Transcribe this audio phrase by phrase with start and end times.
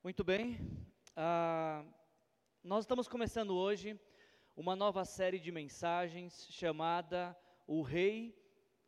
[0.00, 0.56] Muito bem.
[1.16, 1.84] Ah,
[2.62, 4.00] nós estamos começando hoje
[4.56, 7.36] uma nova série de mensagens chamada
[7.66, 8.32] O Rei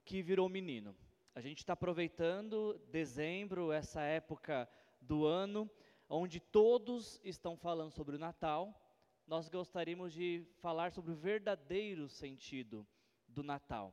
[0.05, 0.97] que Virou Menino.
[1.35, 4.71] A gente está aproveitando dezembro, essa época
[5.01, 5.69] do ano,
[6.09, 8.81] onde todos estão falando sobre o Natal.
[9.27, 12.87] Nós gostaríamos de falar sobre o verdadeiro sentido
[13.27, 13.93] do Natal.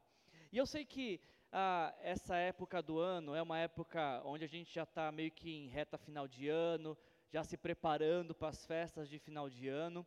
[0.51, 1.19] E eu sei que
[1.51, 5.49] ah, essa época do ano é uma época onde a gente já está meio que
[5.49, 6.97] em reta final de ano,
[7.29, 10.05] já se preparando para as festas de final de ano.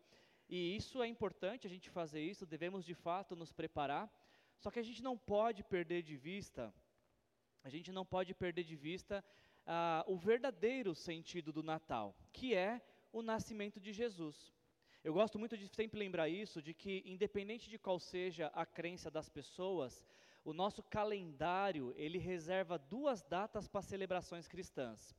[0.48, 4.10] E isso é importante a gente fazer isso, devemos de fato nos preparar.
[4.58, 6.72] Só que a gente não pode perder de vista,
[7.64, 9.24] a gente não pode perder de vista
[9.66, 12.82] ah, o verdadeiro sentido do Natal, que é
[13.12, 14.52] o nascimento de Jesus.
[15.02, 19.10] Eu gosto muito de sempre lembrar isso, de que independente de qual seja a crença
[19.10, 20.04] das pessoas,
[20.44, 25.14] o nosso calendário, ele reserva duas datas para celebrações cristãs.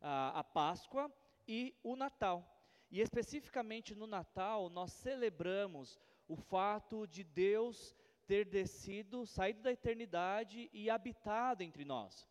[0.00, 1.10] a Páscoa
[1.48, 2.46] e o Natal.
[2.90, 7.94] E especificamente no Natal, nós celebramos o fato de Deus
[8.26, 12.28] ter descido, saído da eternidade e habitado entre nós.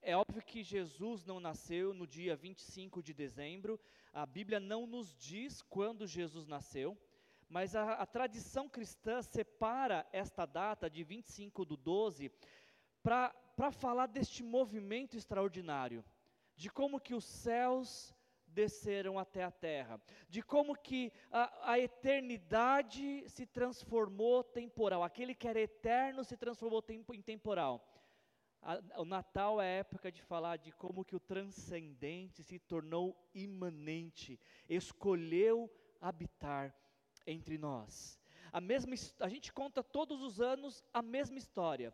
[0.00, 3.80] É óbvio que Jesus não nasceu no dia 25 de dezembro,
[4.12, 6.96] a Bíblia não nos diz quando Jesus nasceu,
[7.48, 12.30] mas a, a tradição cristã separa esta data de 25 do 12
[13.02, 16.04] para falar deste movimento extraordinário,
[16.56, 18.14] de como que os céus
[18.46, 25.46] desceram até a terra, de como que a, a, eternidade se transformou temporal, aquele que
[25.46, 27.86] era eterno se transformou tempo, em temporal.
[28.62, 33.14] A, o Natal é a época de falar de como que o transcendente se tornou
[33.34, 36.74] imanente, escolheu habitar
[37.26, 38.18] entre nós.
[38.52, 41.92] A, mesma, a gente conta todos os anos a mesma história,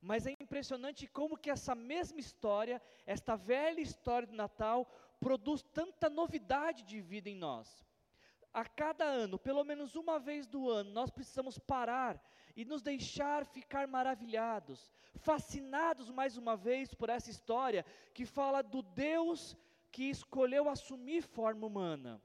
[0.00, 6.08] mas é impressionante como que essa mesma história, esta velha história do Natal, produz tanta
[6.08, 7.84] novidade de vida em nós.
[8.52, 12.20] A cada ano, pelo menos uma vez do ano, nós precisamos parar
[12.56, 18.82] e nos deixar ficar maravilhados, fascinados mais uma vez por essa história que fala do
[18.82, 19.56] Deus
[19.92, 22.20] que escolheu assumir forma humana.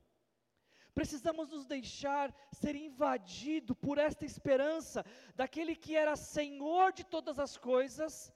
[0.95, 7.57] Precisamos nos deixar ser invadido por esta esperança daquele que era Senhor de todas as
[7.57, 8.33] coisas,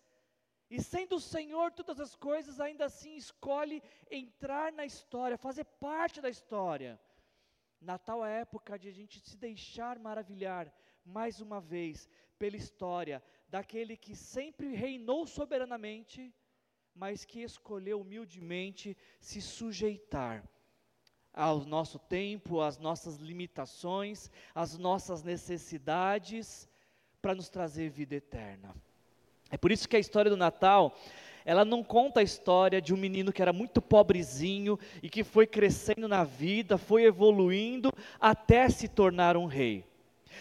[0.70, 3.81] e sendo o Senhor todas as coisas, ainda assim escolhe
[4.12, 7.00] entrar na história, fazer parte da história.
[7.80, 10.66] Natal é a época de a gente se deixar maravilhar,
[11.06, 16.36] mais uma vez, pela história daquele que sempre reinou soberanamente,
[16.94, 20.44] mas que escolheu humildemente se sujeitar
[21.34, 26.67] ao nosso tempo, às nossas limitações, às nossas necessidades,
[27.22, 28.73] para nos trazer vida eterna.
[29.50, 30.95] É por isso que a história do Natal,
[31.44, 35.47] ela não conta a história de um menino que era muito pobrezinho e que foi
[35.47, 39.84] crescendo na vida, foi evoluindo até se tornar um rei.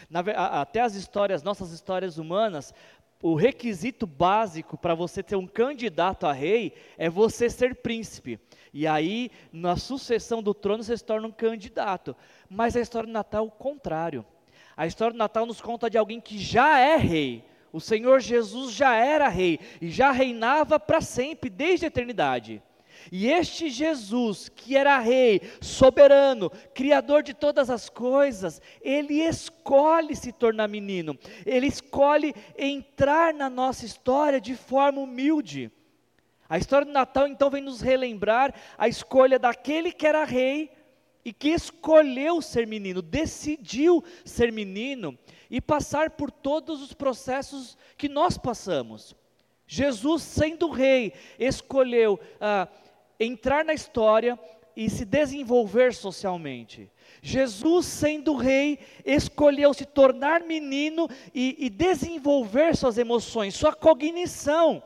[0.08, 0.20] Na,
[0.60, 2.74] até as histórias, nossas histórias humanas,
[3.22, 8.38] o requisito básico para você ter um candidato a rei é você ser príncipe.
[8.72, 12.14] E aí, na sucessão do trono, você se torna um candidato.
[12.48, 14.24] Mas a história do Natal é o contrário.
[14.76, 17.44] A história do Natal nos conta de alguém que já é rei.
[17.72, 22.62] O Senhor Jesus já era rei e já reinava para sempre, desde a eternidade.
[23.10, 30.32] E este Jesus, que era rei, soberano, criador de todas as coisas, ele escolhe se
[30.32, 35.70] tornar menino, ele escolhe entrar na nossa história de forma humilde.
[36.48, 40.70] A história do Natal então vem nos relembrar a escolha daquele que era rei
[41.24, 45.18] e que escolheu ser menino, decidiu ser menino
[45.50, 49.14] e passar por todos os processos que nós passamos.
[49.66, 52.66] Jesus, sendo rei, escolheu ah,
[53.18, 54.38] entrar na história
[54.76, 56.90] e se desenvolver socialmente.
[57.20, 64.80] Jesus, sendo rei, escolheu se tornar menino e, e desenvolver suas emoções, sua cognição.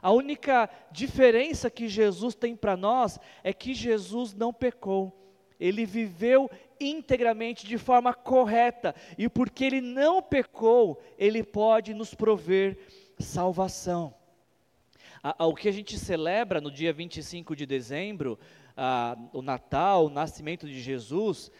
[0.00, 5.12] A única diferença que Jesus tem para nós é que Jesus não pecou.
[5.58, 6.48] Ele viveu
[6.78, 12.78] integramente de forma correta, e porque ele não pecou, ele pode nos prover
[13.18, 14.14] salvação
[15.38, 18.38] o que a gente celebra no dia 25 de dezembro,
[19.32, 21.50] o Natal, o nascimento de Jesus,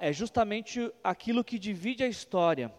[0.00, 2.72] é justamente aquilo que divide a história.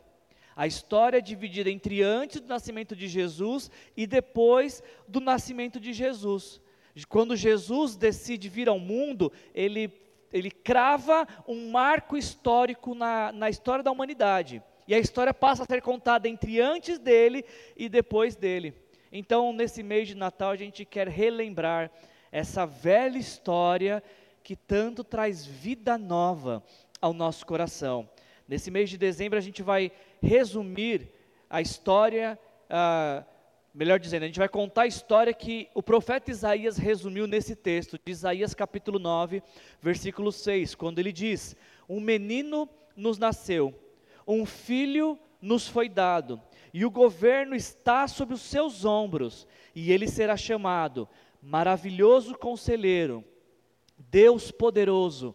[0.56, 5.94] A história é dividida entre antes do nascimento de Jesus e depois do nascimento de
[5.94, 6.62] Jesus.
[7.10, 9.92] Quando Jesus decide vir ao mundo, ele,
[10.31, 14.63] ele crava um marco histórico na, na história da humanidade.
[14.88, 17.44] E a história passa a ser contada entre antes dele
[17.75, 18.74] e depois dele.
[19.17, 21.89] Então, nesse mês de Natal, a gente quer relembrar
[22.29, 24.03] essa velha história
[24.44, 26.62] que tanto traz vida nova
[27.00, 28.09] ao nosso coração.
[28.45, 29.89] Nesse mês de dezembro, a gente vai
[30.21, 31.09] resumir
[31.50, 33.25] a história, uh,
[33.73, 37.97] melhor dizendo, a gente vai contar a história que o profeta Isaías resumiu nesse texto,
[37.97, 39.41] de Isaías capítulo 9,
[39.81, 41.56] versículo 6, quando ele diz:
[41.88, 42.67] Um menino
[42.97, 43.73] nos nasceu,
[44.27, 46.41] um filho nos foi dado,
[46.77, 51.07] e o governo está sobre os seus ombros, e ele será chamado
[51.42, 53.24] Maravilhoso Conselheiro,
[53.98, 55.33] Deus Poderoso,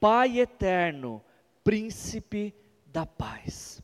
[0.00, 1.22] Pai Eterno,
[1.62, 2.52] Príncipe
[2.86, 3.80] da Paz.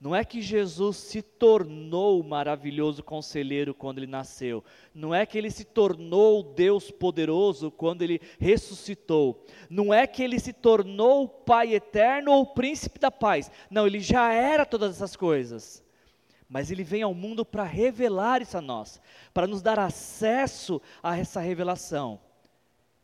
[0.00, 4.62] Não é que Jesus se tornou maravilhoso conselheiro quando ele nasceu.
[4.94, 9.44] Não é que ele se tornou Deus poderoso quando ele ressuscitou.
[9.68, 13.50] Não é que ele se tornou Pai eterno ou Príncipe da paz.
[13.68, 15.82] Não, ele já era todas essas coisas.
[16.50, 19.00] Mas ele vem ao mundo para revelar isso a nós,
[19.32, 22.20] para nos dar acesso a essa revelação.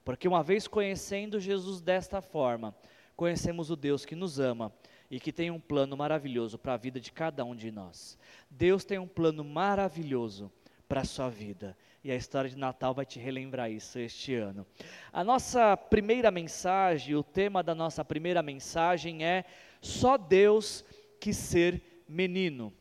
[0.04, 2.75] Porque uma vez conhecendo Jesus desta forma,
[3.14, 4.72] conhecemos o Deus que nos ama
[5.08, 8.19] e que tem um plano maravilhoso para a vida de cada um de nós.
[8.50, 10.50] Deus tem um plano maravilhoso
[10.88, 11.76] para a sua vida.
[12.02, 14.66] E a história de Natal vai te relembrar isso este ano.
[15.12, 19.44] A nossa primeira mensagem, o tema da nossa primeira mensagem é:
[19.81, 20.84] Só Deus
[21.20, 22.72] que ser menino.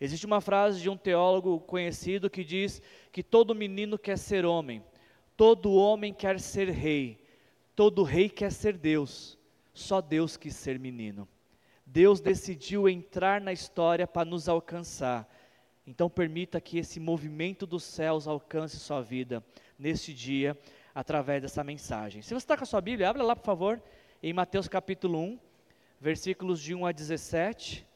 [0.00, 2.80] Existe uma frase de um teólogo conhecido que diz
[3.10, 4.82] que todo menino quer ser homem,
[5.36, 7.24] todo homem quer ser rei,
[7.74, 9.38] todo rei quer ser Deus,
[9.74, 11.28] só Deus quis ser menino.
[11.84, 15.26] Deus decidiu entrar na história para nos alcançar.
[15.86, 19.42] Então, permita que esse movimento dos céus alcance sua vida
[19.78, 20.56] neste dia,
[20.94, 22.20] através dessa mensagem.
[22.20, 23.82] Se você está com a sua Bíblia, abra lá, por favor,
[24.22, 25.38] em Mateus capítulo 1,
[26.00, 27.86] versículos de 1 a 17.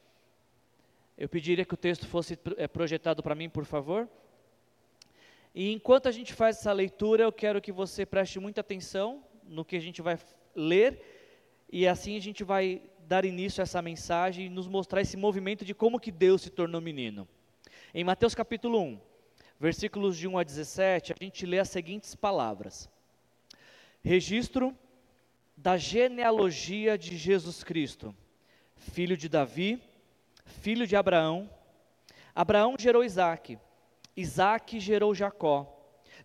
[1.17, 4.09] Eu pediria que o texto fosse eh, projetado para mim, por favor.
[5.53, 9.63] E enquanto a gente faz essa leitura, eu quero que você preste muita atenção no
[9.63, 10.17] que a gente vai
[10.55, 10.99] ler,
[11.71, 15.63] e assim a gente vai dar início a essa mensagem e nos mostrar esse movimento
[15.63, 17.27] de como que Deus se tornou menino.
[17.93, 18.99] Em Mateus capítulo 1,
[19.59, 22.89] versículos de 1 a 17, a gente lê as seguintes palavras:
[24.03, 24.75] Registro
[25.55, 28.15] da genealogia de Jesus Cristo,
[28.75, 29.79] filho de Davi,
[30.45, 31.49] filho de Abraão.
[32.35, 33.57] Abraão gerou Isaac,
[34.15, 35.67] Isaac gerou Jacó,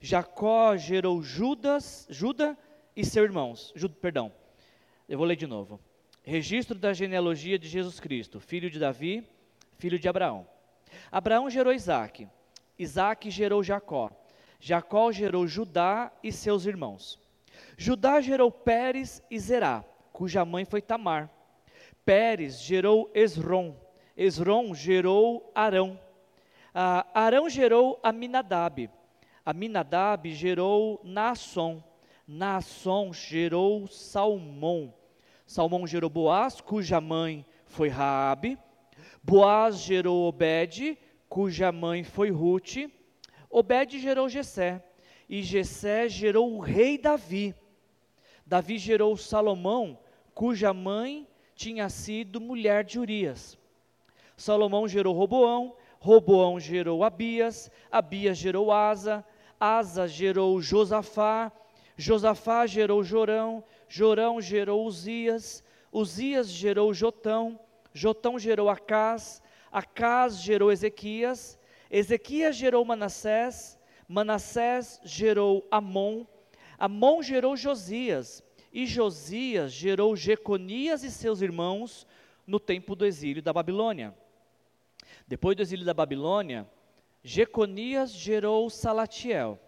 [0.00, 2.56] Jacó gerou Judas, Juda
[2.96, 3.72] e seus irmãos.
[3.76, 4.32] Juda, perdão,
[5.08, 5.80] eu vou ler de novo
[6.28, 9.26] registro da genealogia de Jesus Cristo, filho de Davi,
[9.78, 10.46] filho de Abraão.
[11.10, 12.28] Abraão gerou Isaac,
[12.78, 14.10] Isaac gerou Jacó,
[14.60, 17.18] Jacó gerou Judá e seus irmãos.
[17.78, 19.82] Judá gerou Pérez e Zerá,
[20.12, 21.30] cuja mãe foi Tamar.
[22.04, 23.74] Pérez gerou Esrom,
[24.18, 25.96] Esrom gerou Arão.
[26.74, 28.90] Ah, Arão gerou Aminadab,
[29.46, 31.80] Aminadab gerou Naasson,
[32.26, 34.92] Naasson gerou Salmão.
[35.46, 38.58] Salmão gerou Boaz, cuja mãe foi Raabe.
[39.22, 40.98] Boaz gerou Obed,
[41.28, 42.90] cuja mãe foi Ruth.
[43.48, 44.84] Obed gerou Jessé,
[45.28, 47.54] e Jessé gerou o rei Davi.
[48.44, 49.96] Davi gerou Salomão,
[50.34, 53.57] cuja mãe tinha sido mulher de Urias.
[54.38, 59.24] Salomão gerou Roboão, Roboão gerou Abias, Abias gerou Asa,
[59.58, 61.50] Asa gerou Josafá,
[61.96, 67.58] Josafá gerou Jorão, Jorão gerou Uzias, Uzias gerou Jotão,
[67.92, 71.58] Jotão gerou Acás, Acás gerou Ezequias,
[71.90, 76.24] Ezequias gerou Manassés, Manassés gerou Amon,
[76.78, 78.40] Amon gerou Josias,
[78.72, 82.06] e Josias gerou Jeconias e seus irmãos
[82.46, 84.14] no tempo do exílio da Babilônia.
[85.28, 86.66] Depois do exílio da Babilônia,
[87.22, 89.58] Jeconias gerou Salatiel,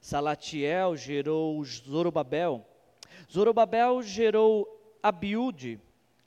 [0.00, 2.66] Salatiel gerou Zorobabel,
[3.30, 4.66] Zorobabel gerou
[5.02, 5.78] Abiúde,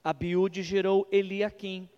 [0.03, 1.89] Abiúde gerou Eliaquim,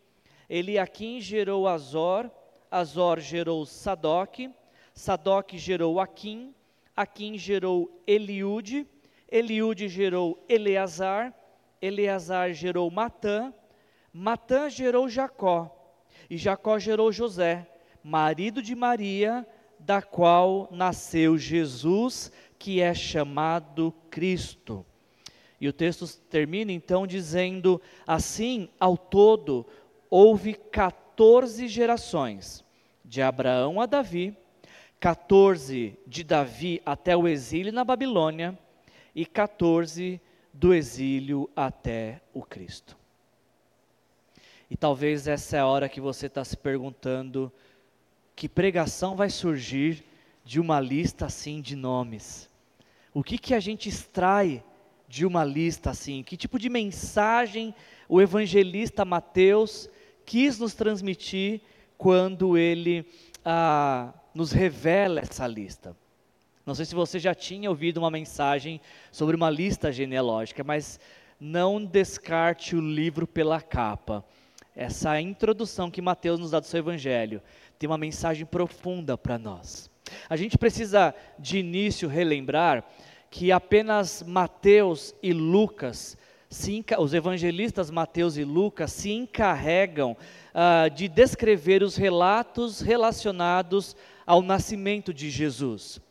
[0.50, 2.32] Eliaquim gerou Azor,
[2.72, 4.40] Azor gerou Sadoc,
[4.94, 6.56] Sadoc gerou Aquim,
[6.96, 8.88] Aquim gerou Eliúde,
[9.30, 11.34] Eliúde gerou Eleazar,
[11.82, 13.54] Eleazar gerou Matã,
[14.14, 15.81] Matã gerou Jacó,
[16.32, 17.68] e Jacó gerou José,
[18.02, 19.46] marido de Maria,
[19.78, 24.86] da qual nasceu Jesus, que é chamado Cristo.
[25.60, 29.68] E o texto termina então dizendo: Assim, ao todo,
[30.10, 32.64] houve 14 gerações,
[33.04, 34.34] de Abraão a Davi,
[35.02, 38.58] 14 de Davi até o exílio na Babilônia,
[39.14, 40.22] e 14
[40.54, 43.01] do exílio até o Cristo.
[44.72, 47.52] E talvez essa é a hora que você está se perguntando:
[48.34, 50.02] que pregação vai surgir
[50.46, 52.50] de uma lista assim de nomes?
[53.14, 54.64] O que, que a gente extrai
[55.10, 56.24] de uma lista assim?
[56.24, 57.76] Que tipo de mensagem
[58.08, 59.90] o evangelista Mateus
[60.26, 61.60] quis nos transmitir
[61.98, 63.06] quando ele
[63.44, 65.98] ah, nos revela essa lista?
[66.66, 68.80] Não sei se você já tinha ouvido uma mensagem
[69.12, 70.98] sobre uma lista genealógica, mas
[71.38, 74.24] não descarte o livro pela capa.
[74.82, 77.40] Essa introdução que Mateus nos dá do seu evangelho
[77.78, 79.92] tem uma mensagem profunda para nós.
[80.28, 82.84] A gente precisa de início relembrar
[83.30, 86.18] que apenas Mateus e Lucas,
[86.50, 93.96] se, os evangelistas Mateus e Lucas, se encarregam uh, de descrever os relatos relacionados
[94.26, 96.02] ao nascimento de Jesus.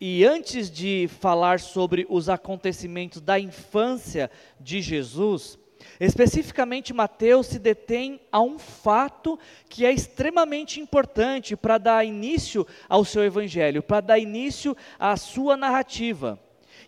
[0.00, 5.58] E antes de falar sobre os acontecimentos da infância de Jesus,
[5.98, 9.38] Especificamente, Mateus se detém a um fato
[9.68, 15.56] que é extremamente importante para dar início ao seu evangelho, para dar início à sua
[15.56, 16.38] narrativa.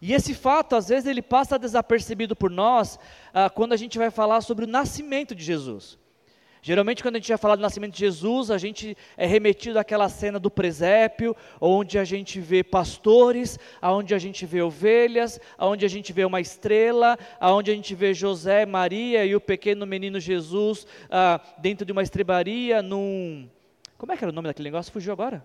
[0.00, 2.98] E esse fato, às vezes, ele passa desapercebido por nós
[3.34, 5.98] ah, quando a gente vai falar sobre o nascimento de Jesus.
[6.68, 10.06] Geralmente, quando a gente vai falar do nascimento de Jesus, a gente é remetido àquela
[10.06, 15.88] cena do presépio, onde a gente vê pastores, onde a gente vê ovelhas, onde a
[15.88, 20.86] gente vê uma estrela, onde a gente vê José, Maria e o pequeno menino Jesus
[21.08, 23.48] ah, dentro de uma estrebaria, num.
[23.96, 24.92] Como é que era o nome daquele negócio?
[24.92, 25.42] Fugiu agora?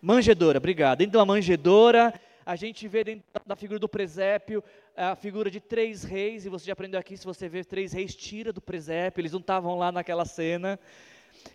[0.00, 1.00] Manjedora, obrigado.
[1.00, 2.14] Dentro de uma manjedora
[2.46, 4.64] a gente vê dentro da figura do presépio
[4.96, 8.14] a figura de três reis, e você já aprendeu aqui, se você vê três reis,
[8.14, 10.78] tira do presépio, eles não estavam lá naquela cena.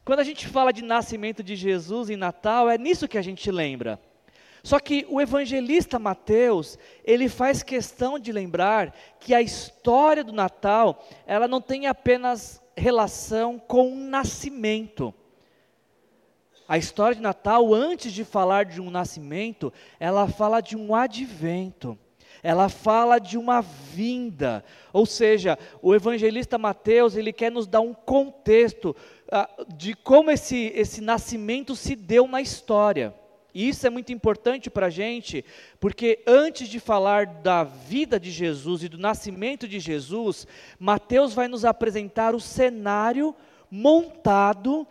[0.04, 3.52] Quando a gente fala de nascimento de Jesus em Natal, é nisso que a gente
[3.52, 4.00] lembra.
[4.64, 11.06] Só que o evangelista Mateus, ele faz questão de lembrar que a história do Natal,
[11.28, 15.14] ela não tem apenas relação com o nascimento.
[16.68, 21.96] A história de Natal, antes de falar de um nascimento, ela fala de um advento.
[22.46, 24.64] Ela fala de uma vinda.
[24.94, 30.72] Ou seja, o evangelista Mateus, ele quer nos dar um contexto uh, de como esse,
[30.76, 33.16] esse nascimento se deu na história.
[33.52, 35.44] E isso é muito importante para a gente,
[35.80, 40.46] porque antes de falar da vida de Jesus e do nascimento de Jesus,
[40.78, 43.34] Mateus vai nos apresentar o cenário
[43.72, 44.86] montado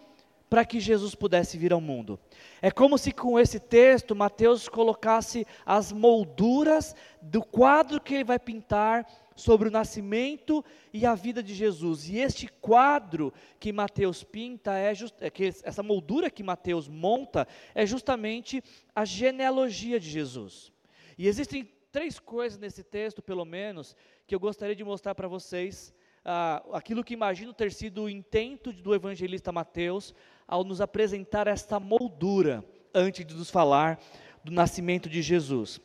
[0.50, 2.18] para que Jesus pudesse vir ao mundo.
[2.64, 8.38] É como se com esse texto Mateus colocasse as molduras do quadro que ele vai
[8.38, 9.06] pintar
[9.36, 12.08] sobre o nascimento e a vida de Jesus.
[12.08, 17.46] E este quadro que Mateus pinta é, just, é que essa moldura que Mateus monta
[17.74, 20.72] é justamente a genealogia de Jesus.
[21.18, 23.94] E existem três coisas nesse texto, pelo menos,
[24.26, 25.92] que eu gostaria de mostrar para vocês.
[26.24, 30.14] Ah, aquilo que imagino ter sido o intento do evangelista Mateus
[30.46, 33.98] ao nos apresentar esta moldura antes de nos falar
[34.42, 35.80] do nascimento de Jesus.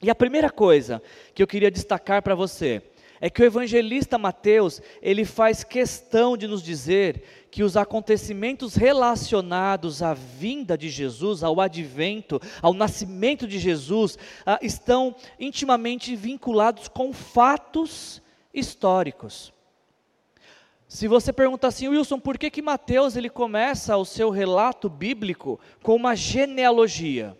[0.00, 1.02] E a primeira coisa
[1.34, 2.82] que eu queria destacar para você
[3.20, 7.22] é que o evangelista Mateus, ele faz questão de nos dizer
[7.52, 14.58] que os acontecimentos relacionados à vinda de Jesus, ao advento, ao nascimento de Jesus, ah,
[14.60, 18.20] estão intimamente vinculados com fatos
[18.52, 19.52] históricos.
[20.92, 25.58] Se você perguntar assim, Wilson, por que que Mateus ele começa o seu relato bíblico
[25.82, 27.34] com uma genealogia?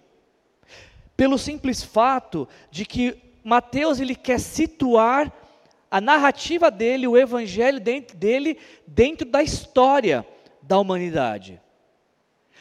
[1.15, 5.31] Pelo simples fato de que Mateus ele quer situar
[5.91, 8.57] a narrativa dele, o evangelho dentro dele,
[8.87, 10.27] dentro da história
[10.63, 11.61] da humanidade.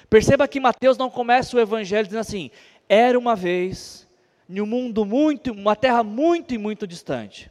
[0.09, 2.51] Perceba que Mateus não começa o evangelho dizendo assim:
[2.89, 4.05] era uma vez,
[4.49, 7.49] em um mundo muito, uma terra muito e muito distante.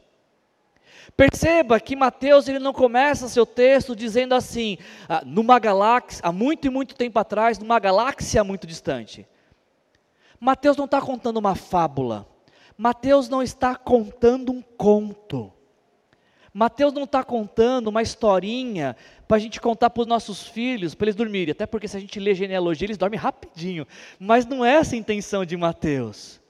[1.21, 6.65] Perceba que Mateus ele não começa seu texto dizendo assim, ah, numa galáxia, há muito
[6.65, 9.27] e muito tempo atrás, numa galáxia muito distante.
[10.39, 12.27] Mateus não está contando uma fábula.
[12.75, 15.53] Mateus não está contando um conto.
[16.51, 18.97] Mateus não está contando uma historinha
[19.27, 21.51] para a gente contar para os nossos filhos, para eles dormirem.
[21.51, 23.85] Até porque se a gente lê genealogia, eles dormem rapidinho.
[24.17, 26.40] Mas não é essa a intenção de Mateus.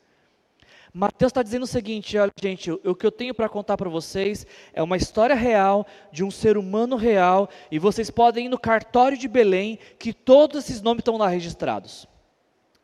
[0.93, 4.45] Mateus está dizendo o seguinte: olha, gente, o que eu tenho para contar para vocês
[4.73, 9.17] é uma história real de um ser humano real, e vocês podem ir no cartório
[9.17, 12.07] de Belém, que todos esses nomes estão lá registrados.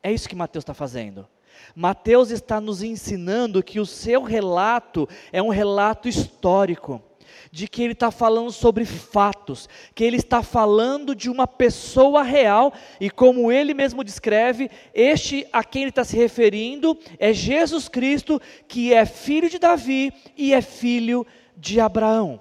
[0.02, 1.28] É isso que Mateus está fazendo.
[1.76, 7.02] Mateus está nos ensinando que o seu relato é um relato histórico
[7.52, 12.74] de que ele está falando sobre fatos, que ele está falando de uma pessoa real,
[13.00, 18.42] e como ele mesmo descreve, este a quem ele está se referindo é Jesus Cristo,
[18.68, 22.40] que é filho de Davi e é filho de Abraão.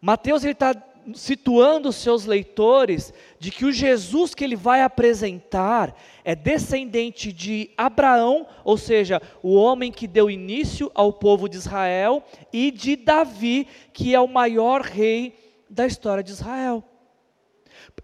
[0.00, 0.74] Mateus está
[1.12, 5.94] situando seus leitores de que o Jesus que ele vai apresentar
[6.24, 12.22] é descendente de Abraão, ou seja, o homem que deu início ao povo de Israel,
[12.52, 15.34] e de Davi, que é o maior rei
[15.68, 16.82] da história de Israel.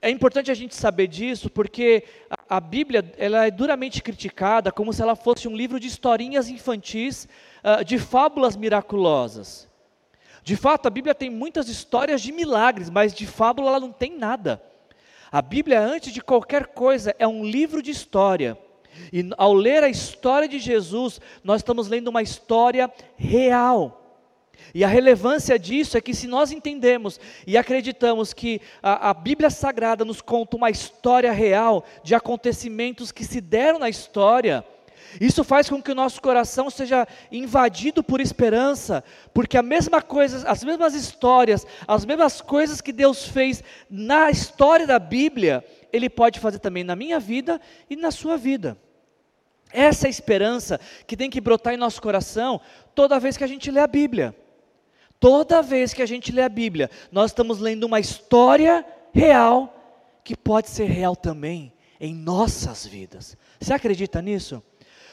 [0.02, 2.04] É importante a gente saber disso, porque
[2.48, 7.28] a, Bíblia ela é duramente criticada como se ela fosse um livro de historinhas infantis,
[7.62, 9.69] uh, de fábulas miraculosas.
[10.50, 14.18] De fato, a Bíblia tem muitas histórias de milagres, mas de fábula ela não tem
[14.18, 14.60] nada.
[15.30, 18.58] A Bíblia, antes de qualquer coisa, é um livro de história.
[19.12, 24.18] E ao ler a história de Jesus, nós estamos lendo uma história real.
[24.74, 29.50] E a relevância disso é que, se nós entendemos e acreditamos que a, a, Bíblia
[29.50, 34.64] Sagrada nos conta uma história real de acontecimentos que se deram na história,
[35.18, 39.02] isso faz com que o nosso coração seja invadido por esperança,
[39.32, 44.86] porque a mesma coisa, as mesmas histórias, as mesmas coisas que Deus fez na história
[44.86, 48.76] da Bíblia, Ele pode fazer também na minha vida e na sua vida.
[49.72, 52.60] Essa é a esperança que tem que brotar em nosso coração
[52.94, 54.34] toda vez que a gente lê a Bíblia.
[55.18, 59.76] Toda vez que a gente lê a Bíblia, nós estamos lendo uma história real
[60.24, 63.36] que pode ser real também em nossas vidas.
[63.60, 64.62] Você acredita nisso?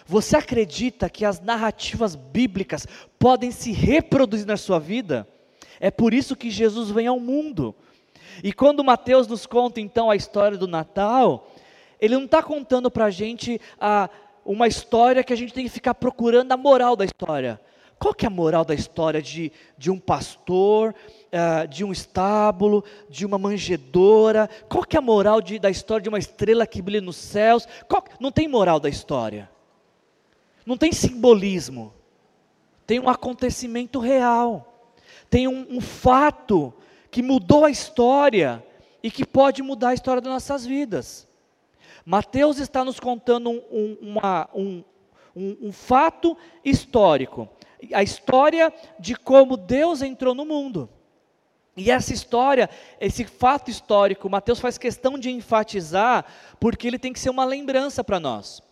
[0.07, 2.87] Você acredita que as narrativas bíblicas
[3.19, 5.27] podem se reproduzir na sua vida?
[5.81, 7.75] É por isso que Jesus vem ao mundo.
[8.41, 11.51] E quando Mateus nos conta então a história do Natal,
[11.99, 14.09] ele não está contando para a gente a,
[14.45, 17.59] uma história que a gente tem que ficar procurando a moral da história.
[17.99, 22.83] Qual que é a moral da história de, de um pastor, uh, de um estábulo,
[23.09, 24.47] de uma manjedora?
[24.69, 27.67] Qual que é a moral de, da história de uma estrela que brilha nos céus?
[27.89, 29.49] Qual, não tem moral da história.
[30.67, 31.93] Não tem simbolismo.
[32.85, 34.91] Tem um acontecimento real.
[35.29, 36.73] Tem um, um fato
[37.09, 38.61] que mudou a história
[39.01, 41.25] e que pode mudar a história das nossas vidas.
[42.05, 44.83] Mateus está nos contando um, um,
[45.33, 47.47] um, um, fato histórico
[47.93, 50.89] a história de como Deus entrou no mundo.
[51.77, 56.25] E essa história, esse fato histórico, Mateus faz questão de enfatizar,
[56.59, 58.66] porque ele tem que ser uma lembrança para nós.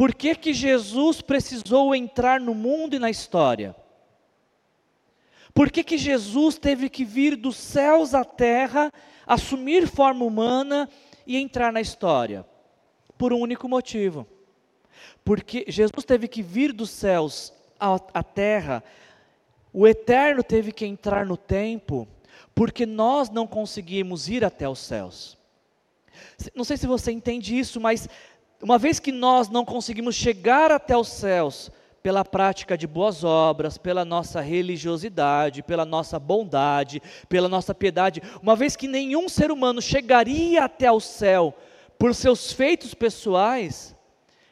[0.00, 3.76] Por que, que Jesus precisou entrar no mundo e na história?
[5.52, 8.90] Por que, que Jesus teve que vir dos céus à terra,
[9.26, 10.88] assumir forma humana
[11.26, 12.46] e entrar na história?
[13.18, 14.26] Por um único motivo.
[15.22, 18.82] Porque Jesus teve que vir dos céus a, terra,
[19.70, 22.08] o eterno teve que entrar no tempo,
[22.54, 25.38] porque nós não conseguimos ir até os céus.
[26.54, 28.08] Não sei se você entende isso, mas
[28.62, 31.70] uma vez que nós não conseguimos chegar até os céus
[32.02, 38.56] pela prática de boas obras, pela nossa religiosidade, pela nossa bondade, pela nossa piedade, uma
[38.56, 41.54] vez que nenhum ser humano chegaria até o céu
[41.98, 43.94] por seus feitos pessoais,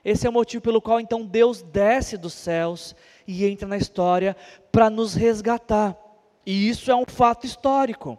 [0.05, 2.95] esse é o motivo pelo qual então Deus desce dos céus
[3.27, 4.37] e entra na história
[4.71, 5.97] para nos resgatar.
[6.47, 8.19] E isso é um fato histórico.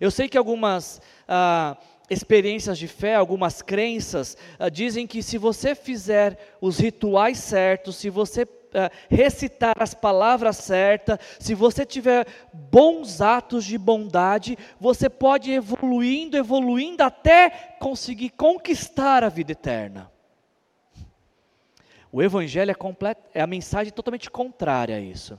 [0.00, 1.76] Eu sei que algumas ah,
[2.10, 8.08] experiências de fé, algumas crenças, ah, dizem que se você fizer os rituais certos, se
[8.08, 15.50] você ah, recitar as palavras certas, se você tiver bons atos de bondade, você pode
[15.50, 20.10] ir evoluindo, evoluindo até conseguir conquistar a vida eterna.
[22.10, 25.38] O evangelho é, completo, é a mensagem totalmente contrária a isso.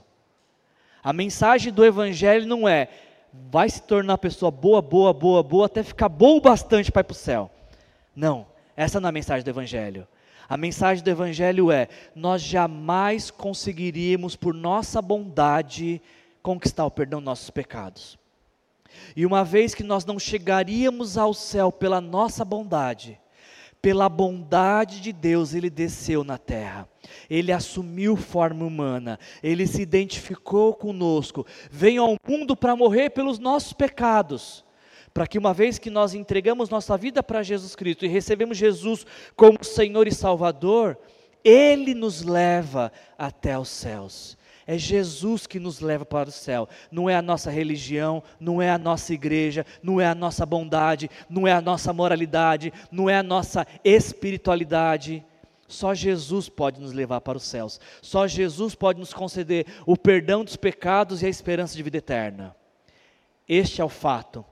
[1.02, 2.88] A mensagem do evangelho não é
[3.32, 7.04] vai se tornar pessoa boa, boa, boa, boa, até ficar bom o bastante para ir
[7.04, 7.50] para o céu.
[8.14, 10.06] Não, essa não é a mensagem do evangelho.
[10.48, 16.02] A mensagem do evangelho é: nós jamais conseguiríamos por nossa bondade
[16.42, 18.18] conquistar o perdão dos nossos pecados.
[19.14, 23.20] E uma vez que nós não chegaríamos ao céu pela nossa bondade,
[23.82, 26.88] pela bondade de Deus, ele desceu na terra.
[27.28, 33.72] Ele assumiu forma humana, ele se identificou conosco, veio ao mundo para morrer pelos nossos
[33.72, 34.64] pecados,
[35.12, 39.06] para que uma vez que nós entregamos nossa vida para Jesus Cristo e recebemos Jesus
[39.34, 40.96] como Senhor e Salvador,
[41.42, 44.38] ele nos leva até os céus.
[44.70, 46.68] É Jesus que nos leva para o céu.
[46.92, 51.10] Não é a nossa religião, não é a nossa igreja, não é a nossa bondade,
[51.28, 55.24] não é a nossa moralidade, não é a nossa espiritualidade.
[55.66, 57.80] Só Jesus pode nos levar para os céus.
[58.00, 62.54] Só Jesus pode nos conceder o perdão dos pecados e a esperança de vida eterna.
[63.48, 64.44] Este é o fato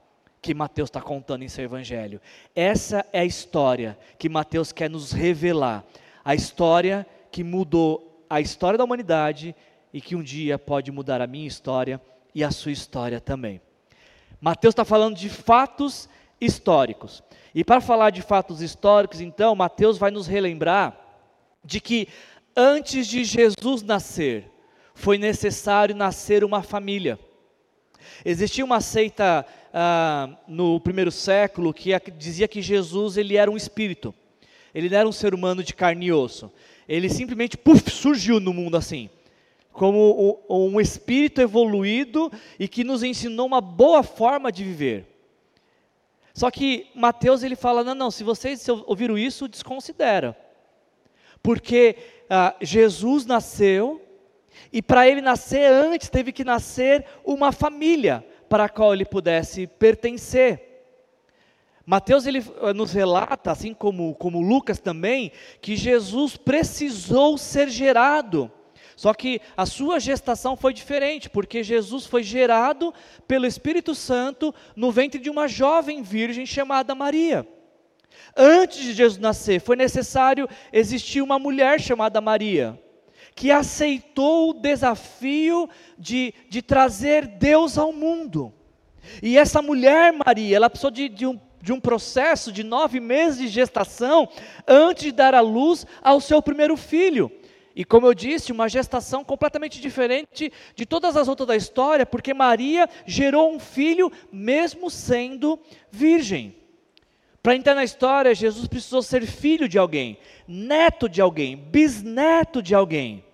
[0.42, 2.20] que Mateus está contando em seu evangelho.
[2.56, 5.84] Essa é a história que Mateus quer nos revelar.
[6.24, 9.54] A história que mudou a história da humanidade
[9.92, 12.00] e que um dia pode mudar a minha história
[12.34, 13.60] e a sua história também.
[14.40, 16.08] Mateus está falando de fatos
[16.40, 17.22] históricos.
[17.54, 20.96] E para falar de fatos históricos, então, Mateus vai nos relembrar
[21.64, 22.08] de que
[22.56, 24.50] antes de Jesus nascer,
[24.94, 27.18] foi necessário nascer uma família.
[28.24, 34.14] Existia uma seita ah, no primeiro século que dizia que Jesus ele era um espírito,
[34.74, 36.50] ele não era um ser humano de carne e osso.
[36.88, 39.10] Ele simplesmente puff, surgiu no mundo assim,
[39.78, 45.06] como um espírito evoluído e que nos ensinou uma boa forma de viver.
[46.34, 50.36] Só que Mateus ele fala: não, não, se vocês ouviram isso, desconsidera.
[51.40, 51.96] Porque
[52.28, 54.02] ah, Jesus nasceu,
[54.72, 59.68] e para ele nascer antes, teve que nascer uma família para a qual ele pudesse
[59.68, 60.64] pertencer.
[61.86, 68.50] Mateus ele ah, nos relata, assim como, como Lucas também, que Jesus precisou ser gerado.
[68.98, 72.92] Só que a sua gestação foi diferente, porque Jesus foi gerado
[73.28, 77.46] pelo Espírito Santo no ventre de uma jovem virgem chamada Maria.
[78.36, 82.76] Antes de Jesus nascer, foi necessário existir uma mulher chamada Maria,
[83.36, 88.52] que aceitou o desafio de, de trazer Deus ao mundo.
[89.22, 93.38] E essa mulher, Maria, ela precisou de, de, um, de um processo de nove meses
[93.38, 94.28] de gestação
[94.66, 97.30] antes de dar à luz ao seu primeiro filho.
[97.78, 102.34] E como eu disse, uma gestação completamente diferente de todas as outras da história, porque
[102.34, 105.56] Maria gerou um filho mesmo sendo
[105.88, 106.56] virgem.
[107.40, 112.74] Para entrar na história, Jesus precisou ser filho de alguém, neto de alguém, bisneto de
[112.74, 113.24] alguém.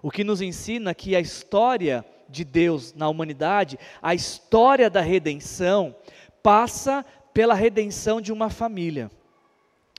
[0.00, 5.94] O que nos ensina que a história de Deus na humanidade, a história da redenção,
[6.42, 9.10] passa pela redenção de uma família.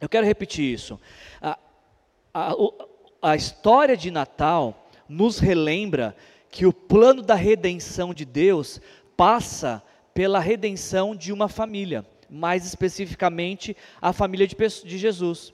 [0.01, 0.99] Eu quero repetir isso.
[1.39, 1.59] A,
[2.33, 2.55] a,
[3.23, 6.13] a história de Natal nos relembra
[6.51, 8.81] que o plano da redenção de Deus
[9.15, 9.81] passa
[10.13, 15.53] pela redenção de uma família, mais especificamente a família de, Jesus.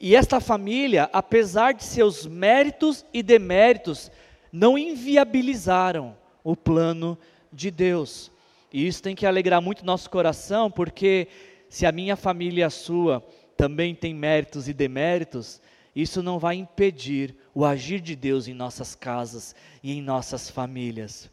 [0.00, 4.12] E esta família, apesar de seus méritos e deméritos,
[4.52, 7.18] não inviabilizaram o plano
[7.52, 8.30] de Deus.
[8.72, 11.26] E isso tem que alegrar muito nosso coração, porque
[11.68, 13.26] se a minha família e a sua
[13.56, 15.60] também tem méritos e deméritos,
[16.00, 21.28] isso não vai impedir o agir de Deus em nossas casas e em nossas famílias.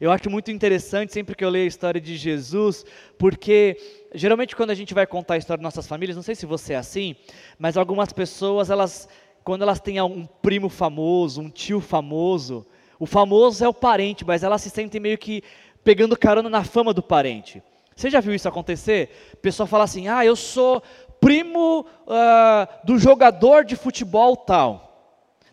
[0.00, 2.84] Eu acho muito interessante sempre que eu leio a história de Jesus,
[3.16, 3.76] porque
[4.12, 6.72] geralmente quando a gente vai contar a história de nossas famílias, não sei se você
[6.72, 7.14] é assim,
[7.56, 9.08] mas algumas pessoas, elas,
[9.44, 12.66] quando elas têm um primo famoso, um tio famoso,
[12.98, 15.40] o famoso é o parente, mas elas se sentem meio que
[15.84, 17.62] pegando carona na fama do parente.
[17.94, 19.10] Você já viu isso acontecer?
[19.34, 20.82] O pessoal fala assim: ah, eu sou
[21.20, 24.90] primo uh, do jogador de futebol tal.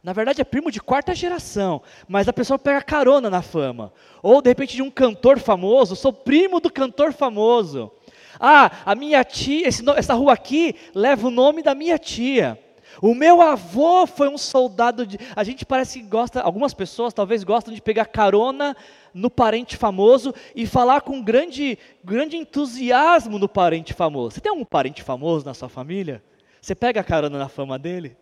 [0.03, 3.91] Na verdade é primo de quarta geração, mas a pessoa pega carona na fama.
[4.23, 7.91] Ou de repente de um cantor famoso, sou primo do cantor famoso.
[8.39, 12.57] Ah, a minha tia, esse, essa rua aqui leva o nome da minha tia.
[13.01, 15.19] O meu avô foi um soldado de.
[15.35, 18.75] A gente parece que gosta, algumas pessoas talvez gostam de pegar carona
[19.17, 24.35] no parente famoso e falar com grande, grande entusiasmo no parente famoso.
[24.35, 26.23] Você tem algum parente famoso na sua família?
[26.61, 28.15] Você pega carona na fama dele?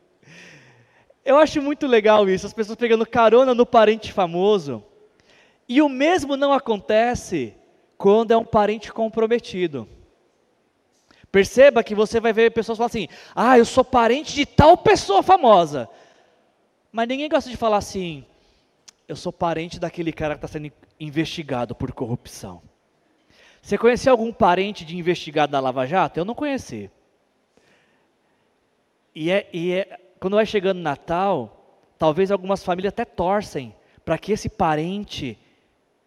[1.23, 4.83] Eu acho muito legal isso, as pessoas pegando carona no parente famoso.
[5.67, 7.53] E o mesmo não acontece
[7.97, 9.87] quando é um parente comprometido.
[11.31, 15.21] Perceba que você vai ver pessoas falar assim: ah, eu sou parente de tal pessoa
[15.21, 15.89] famosa.
[16.91, 18.25] Mas ninguém gosta de falar assim:
[19.07, 22.61] eu sou parente daquele cara que está sendo investigado por corrupção.
[23.61, 26.19] Você conhece algum parente de investigado da Lava Jato?
[26.19, 26.89] Eu não conheci.
[29.13, 34.31] E, é, e é, quando vai chegando Natal, talvez algumas famílias até torcem para que
[34.31, 35.37] esse parente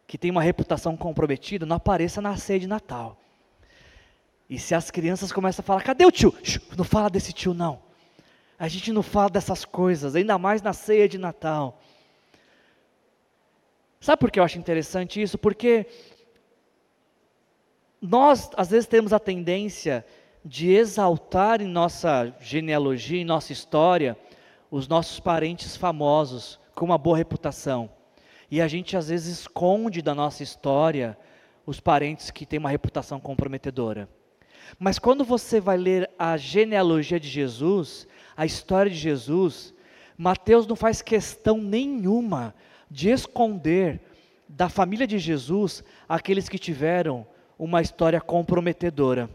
[0.06, 3.16] que tem uma reputação comprometida não apareça na ceia de Natal.
[4.48, 6.34] E se as crianças começam a falar, cadê o tio?
[6.76, 7.80] Não fala desse tio, não.
[8.58, 11.80] A gente não fala dessas coisas, ainda mais na ceia de Natal.
[14.00, 15.36] Sabe por que eu acho interessante isso?
[15.36, 15.86] Porque
[18.00, 20.04] nós, às vezes, temos a tendência
[20.44, 24.16] de exaltar em nossa genealogia, em nossa história,
[24.70, 27.90] os nossos parentes famosos, com uma boa reputação.
[28.50, 31.18] E a gente, às vezes, esconde da nossa história
[31.66, 34.08] os parentes que têm uma reputação comprometedora.
[34.78, 38.06] Mas quando você vai ler a genealogia de Jesus,
[38.36, 39.74] a história de Jesus,
[40.16, 42.54] Mateus não faz questão nenhuma
[42.90, 44.00] de esconder
[44.48, 47.26] da família de Jesus aqueles que tiveram
[47.58, 49.28] uma história comprometedora.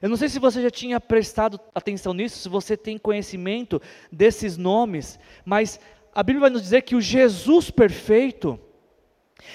[0.00, 3.80] Eu não sei se você já tinha prestado atenção nisso, se você tem conhecimento
[4.10, 5.78] desses nomes, mas
[6.14, 8.58] a Bíblia vai nos dizer que o Jesus perfeito,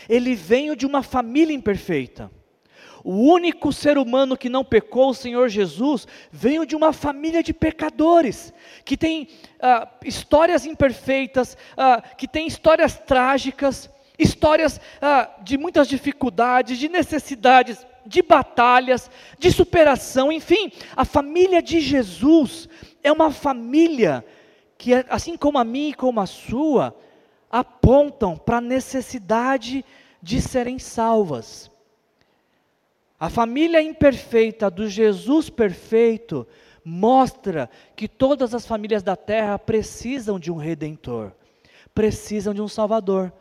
[0.07, 2.31] ele veio de uma família imperfeita.
[3.07, 7.53] O único ser humano que não pecou, o Senhor Jesus, veio de uma família de
[7.53, 9.29] pecadores, que tem
[9.61, 13.89] ah, histórias imperfeitas, ah, que tem histórias trágicas,
[14.19, 21.79] histórias ah, de muitas dificuldades, de necessidades, de batalhas, de superação, enfim, a família de
[21.79, 22.67] Jesus
[23.01, 24.25] é uma família
[24.77, 26.93] que, assim como a minha e como a sua,
[27.49, 29.85] apontam para a necessidade
[30.21, 31.71] de serem salvas.
[33.19, 36.47] A família imperfeita do Jesus perfeito
[36.85, 41.31] mostra que todas as famílias da terra precisam de um redentor,
[41.95, 43.33] precisam de um salvador.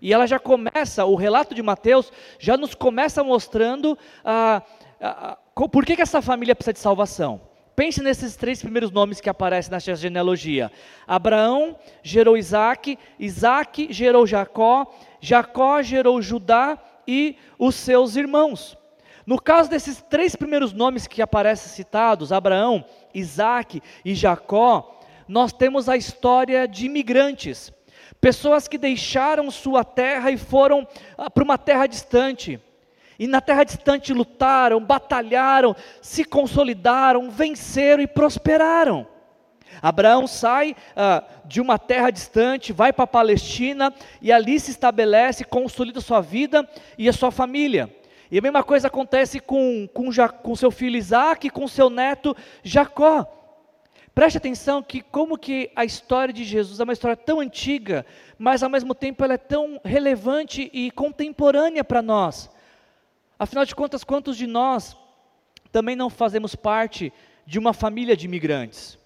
[0.00, 4.62] E ela já começa, o relato de Mateus já nos começa mostrando ah,
[5.00, 7.40] ah, ah, por que, que essa família precisa de salvação.
[7.74, 10.70] Pense nesses três primeiros nomes que aparecem nessa genealogia.
[11.06, 14.86] Abraão gerou Isaac, Isaac gerou Jacó,
[15.20, 18.78] Jacó gerou Judá e os seus irmãos.
[19.26, 25.88] No caso desses três primeiros nomes que aparecem citados, Abraão, Isaac e Jacó, nós temos
[25.88, 27.72] a história de imigrantes,
[28.20, 30.86] pessoas que deixaram sua terra e foram
[31.18, 32.60] ah, para uma terra distante.
[33.18, 39.08] E na terra distante lutaram, batalharam, se consolidaram, venceram e prosperaram.
[39.82, 45.44] Abraão sai ah, de uma terra distante, vai para a Palestina e ali se estabelece,
[45.44, 47.90] consolida sua vida e a sua família.
[48.30, 50.08] E a mesma coisa acontece com, com,
[50.42, 53.32] com seu filho Isaac e com seu neto Jacó.
[54.14, 58.06] Preste atenção que como que a história de Jesus é uma história tão antiga,
[58.38, 62.50] mas ao mesmo tempo ela é tão relevante e contemporânea para nós.
[63.38, 64.96] Afinal de contas, quantos de nós
[65.70, 67.12] também não fazemos parte
[67.44, 68.98] de uma família de imigrantes?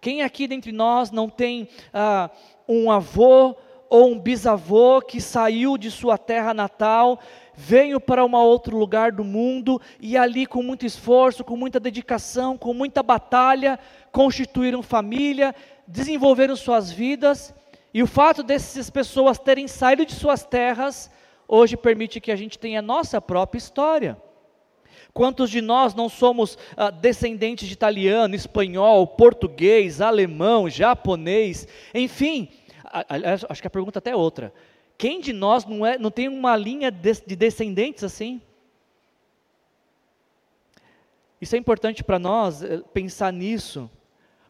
[0.00, 2.30] Quem aqui dentre nós não tem ah,
[2.66, 3.54] um avô
[3.90, 7.20] ou um bisavô que saiu de sua terra natal
[7.54, 12.56] venho para um outro lugar do mundo e ali, com muito esforço, com muita dedicação,
[12.56, 13.78] com muita batalha,
[14.10, 15.54] constituíram família,
[15.86, 17.54] desenvolveram suas vidas,
[17.94, 21.10] e o fato dessas pessoas terem saído de suas terras,
[21.46, 24.16] hoje permite que a gente tenha a nossa própria história.
[25.12, 32.48] Quantos de nós não somos ah, descendentes de italiano, espanhol, português, alemão, japonês, enfim,
[33.48, 34.54] acho que a pergunta até é outra.
[35.02, 38.40] Quem de nós não, é, não tem uma linha de, de descendentes assim?
[41.40, 43.90] Isso é importante para nós eh, pensar nisso,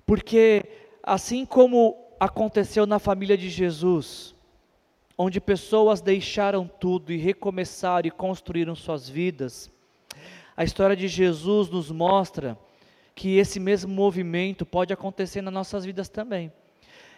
[0.04, 0.62] porque
[1.02, 4.34] assim como aconteceu na família de Jesus,
[5.16, 9.70] onde pessoas deixaram tudo e recomeçaram e construíram suas vidas,
[10.54, 12.58] a história de Jesus nos mostra
[13.14, 16.52] que esse mesmo movimento pode acontecer nas nossas vidas também.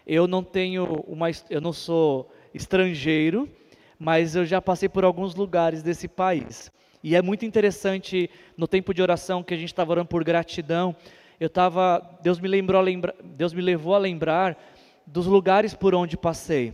[0.06, 3.48] Eu não tenho uma, eu não sou estrangeiro,
[3.98, 6.70] mas eu já passei por alguns lugares desse país.
[7.02, 10.96] E é muito interessante, no tempo de oração que a gente estava orando por gratidão,
[11.38, 14.56] eu estava, Deus me lembrou, lembra, Deus me levou a lembrar
[15.06, 16.72] dos lugares por onde passei.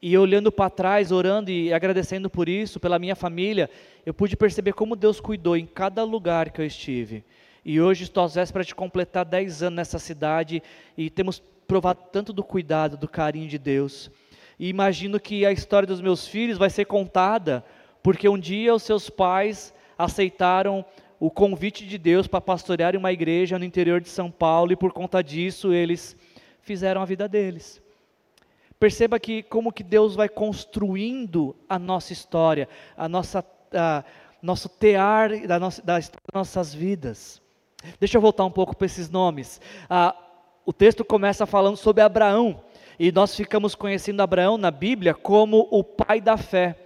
[0.00, 3.68] E olhando para trás, orando e agradecendo por isso, pela minha família,
[4.04, 7.24] eu pude perceber como Deus cuidou em cada lugar que eu estive.
[7.64, 10.62] E hoje estou às vésperas de completar 10 anos nessa cidade
[10.96, 14.08] e temos provado tanto do cuidado, do carinho de Deus.
[14.58, 17.64] E imagino que a história dos meus filhos vai ser contada,
[18.02, 20.84] porque um dia os seus pais aceitaram
[21.18, 24.92] o convite de Deus para pastorear uma igreja no interior de São Paulo e por
[24.92, 26.16] conta disso eles
[26.60, 27.82] fizeram a vida deles.
[28.78, 34.04] Perceba que como que Deus vai construindo a nossa história, a nossa a,
[34.42, 37.42] nosso tear da nossa, das nossas vidas.
[37.98, 39.60] Deixa eu voltar um pouco para esses nomes.
[39.88, 40.14] Ah,
[40.64, 42.62] o texto começa falando sobre Abraão
[42.98, 46.76] e nós ficamos conhecendo Abraão na Bíblia como o pai da fé.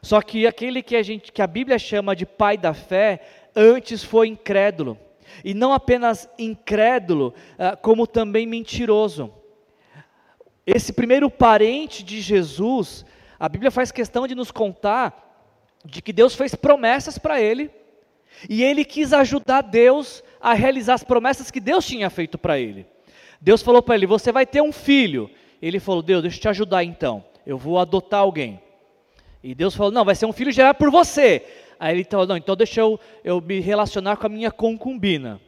[0.00, 3.20] Só que aquele que a gente que a Bíblia chama de pai da fé,
[3.54, 4.98] antes foi incrédulo.
[5.44, 9.32] E não apenas incrédulo, ah, como também mentiroso.
[10.66, 13.04] Esse primeiro parente de Jesus,
[13.38, 15.30] a Bíblia faz questão de nos contar
[15.84, 17.70] de que Deus fez promessas para ele,
[18.48, 22.86] e ele quis ajudar Deus a realizar as promessas que Deus tinha feito para ele.
[23.42, 25.28] Deus falou para ele: Você vai ter um filho.
[25.60, 27.24] Ele falou: Deus, deixa eu te ajudar então.
[27.44, 28.60] Eu vou adotar alguém.
[29.42, 31.44] E Deus falou: Não, vai ser um filho gerado por você.
[31.78, 35.40] Aí ele falou: Não, então deixa eu, eu me relacionar com a minha concubina.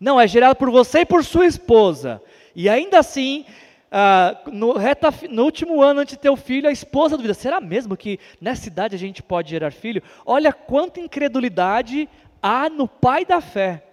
[0.00, 2.20] Não, é gerado por você e por sua esposa.
[2.56, 3.44] E ainda assim,
[3.92, 7.60] ah, no, reta, no, último ano antes de ter o filho, a esposa duvida: será
[7.60, 10.02] mesmo que nessa idade a gente pode gerar filho?
[10.26, 12.08] Olha quanta incredulidade
[12.42, 13.84] há no pai da fé.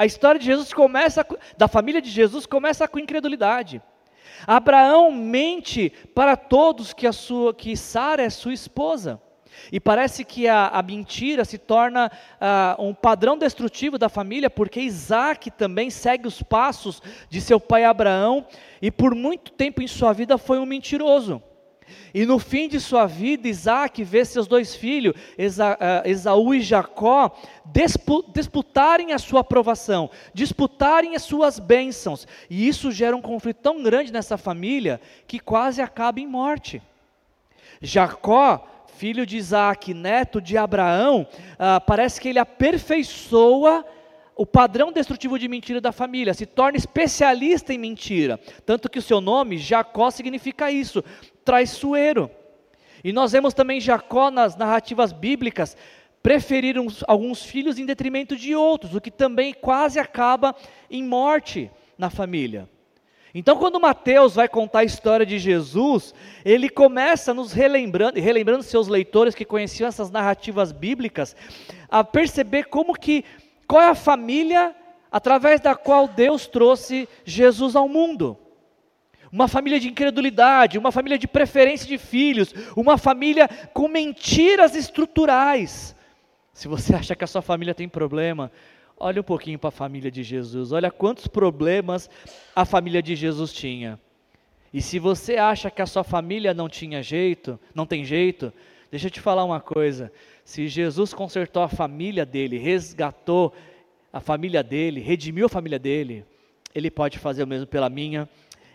[0.00, 1.26] A história de Jesus começa,
[1.58, 3.82] da família de Jesus começa com incredulidade.
[4.46, 9.20] Abraão mente para todos que, a sua, que Sara é sua esposa.
[9.70, 12.10] E parece que a, a mentira se torna
[12.40, 17.84] uh, um padrão destrutivo da família, porque Isaac também segue os passos de seu pai
[17.84, 18.46] Abraão,
[18.80, 21.42] e por muito tempo em sua vida foi um mentiroso.
[22.12, 27.36] E no fim de sua vida, Isaac vê seus dois filhos, uh, Esaú e Jacó,
[28.34, 32.26] disputarem a sua aprovação, disputarem as suas bênçãos.
[32.48, 36.82] E isso gera um conflito tão grande nessa família que quase acaba em morte.
[37.80, 38.66] Jacó
[39.00, 41.26] filho de Isaac, neto de Abraão,
[41.58, 43.82] ah, parece que ele aperfeiçoa
[44.36, 48.38] o padrão destrutivo de mentira da família, se torna especialista em mentira.
[48.66, 51.02] Tanto que o seu nome, Jacó, significa isso,
[51.44, 52.30] traiçoeiro.
[53.02, 55.76] E nós vemos também Jacó nas narrativas bíblicas
[56.22, 60.54] preferir uns, alguns filhos em detrimento de outros, o que também quase acaba
[60.90, 62.68] em morte na família.
[63.34, 66.12] Então, quando Mateus vai contar a história de Jesus,
[66.44, 71.36] ele começa nos relembrando, relembrando seus leitores que conheciam essas narrativas bíblicas,
[71.88, 73.24] a perceber como que,
[73.68, 74.74] qual é a família
[75.12, 78.36] através da qual Deus trouxe Jesus ao mundo.
[79.32, 85.94] Uma família de incredulidade, uma família de preferência de filhos, uma família com mentiras estruturais.
[86.52, 88.50] Se você acha que a sua família tem problema,
[89.02, 90.72] Olha um pouquinho para a família de Jesus.
[90.72, 92.10] Olha quantos problemas
[92.54, 93.98] a família de Jesus tinha.
[94.74, 98.52] E se você acha que a sua família não tinha jeito, não tem jeito,
[98.90, 100.12] deixa eu te falar uma coisa.
[100.44, 103.54] Se Jesus consertou a família dele, resgatou
[104.12, 106.22] a família dele, redimiu a família dele,
[106.74, 108.28] ele pode fazer o mesmo pela minha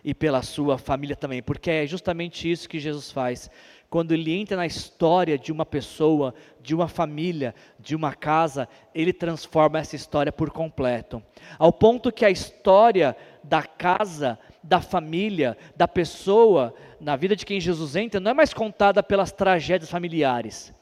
[0.05, 3.49] e pela sua família também, porque é justamente isso que Jesus faz
[3.89, 9.13] quando ele entra na história de uma pessoa, de uma família, de uma casa, ele
[9.13, 11.23] transforma essa história por completo.
[11.57, 17.59] Ao ponto que a história da casa, da família, da pessoa, na vida de quem
[17.59, 20.73] Jesus entra, não é mais contada pelas tragédias familiares,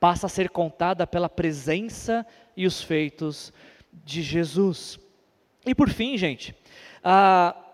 [0.00, 2.26] passa a ser contada pela presença
[2.56, 3.52] e os feitos
[3.92, 4.98] de Jesus.
[5.66, 6.54] E por fim, gente,
[7.04, 7.71] uh,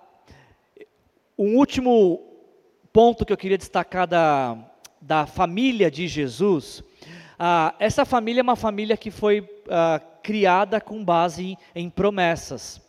[1.38, 2.20] um último
[2.92, 4.58] ponto que eu queria destacar da,
[5.00, 6.82] da família de Jesus,
[7.38, 12.80] ah, essa família é uma família que foi ah, criada com base em, em promessas.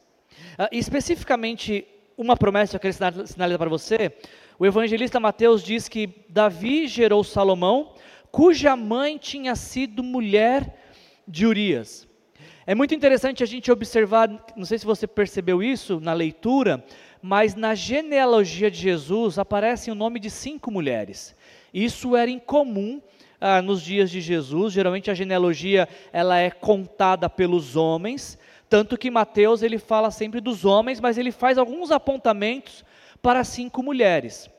[0.57, 1.85] Ah, especificamente,
[2.17, 4.11] uma promessa que eu queria sinalizar para você,
[4.57, 7.93] o evangelista Mateus diz que Davi gerou Salomão,
[8.31, 10.75] cuja mãe tinha sido mulher
[11.27, 12.07] de Urias.
[12.65, 16.83] É muito interessante a gente observar, não sei se você percebeu isso na leitura,
[17.21, 21.35] mas na genealogia de Jesus aparece o nome de cinco mulheres.
[21.73, 23.01] Isso era incomum
[23.39, 24.73] ah, nos dias de Jesus.
[24.73, 28.37] Geralmente a genealogia ela é contada pelos homens,
[28.69, 32.85] tanto que Mateus ele fala sempre dos homens, mas ele faz alguns apontamentos
[33.21, 34.49] para cinco mulheres.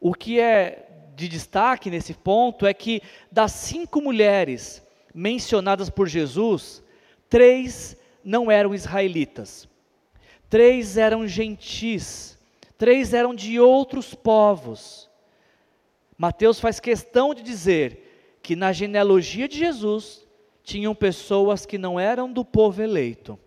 [0.00, 6.82] O que é de destaque nesse ponto é que das cinco mulheres mencionadas por Jesus,
[7.28, 9.68] três não eram israelitas
[10.52, 12.38] três eram gentis,
[12.76, 15.08] três eram de outros povos.
[16.14, 20.28] Mateus faz questão de dizer que na genealogia de Jesus
[20.62, 23.38] tinham pessoas que não eram do povo eleito,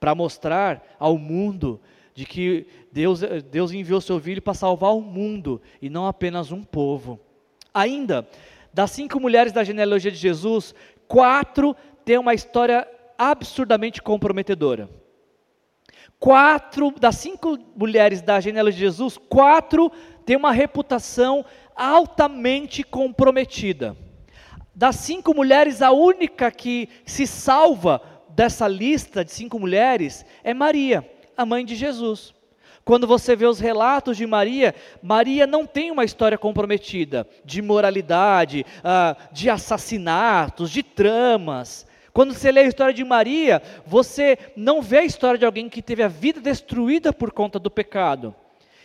[0.00, 1.78] para mostrar ao mundo
[2.14, 6.64] de que Deus, Deus enviou seu filho para salvar o mundo e não apenas um
[6.64, 7.20] povo.
[7.74, 8.26] Ainda,
[8.72, 10.74] das cinco mulheres da genealogia de Jesus,
[11.06, 11.76] quatro
[12.06, 14.88] têm uma história absurdamente comprometedora.
[16.18, 19.90] Quatro, das cinco mulheres da genealogia de Jesus, quatro
[20.24, 23.96] têm uma reputação altamente comprometida.
[24.74, 28.00] Das cinco mulheres, a única que se salva
[28.30, 32.34] dessa lista de cinco mulheres é Maria, a mãe de Jesus.
[32.84, 38.64] Quando você vê os relatos de Maria, Maria não tem uma história comprometida de moralidade,
[38.78, 41.86] uh, de assassinatos, de tramas.
[42.16, 45.82] Quando você lê a história de Maria, você não vê a história de alguém que
[45.82, 48.34] teve a vida destruída por conta do pecado.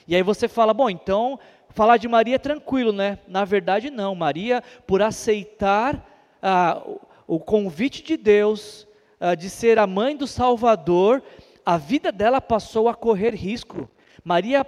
[0.05, 1.39] E aí você fala, bom, então
[1.69, 3.19] falar de Maria é tranquilo, né?
[3.29, 4.13] Na verdade, não.
[4.13, 6.05] Maria, por aceitar
[6.43, 6.83] ah,
[7.25, 8.85] o convite de Deus
[9.17, 11.23] ah, de ser a mãe do Salvador,
[11.65, 13.89] a vida dela passou a correr risco.
[14.25, 14.65] Maria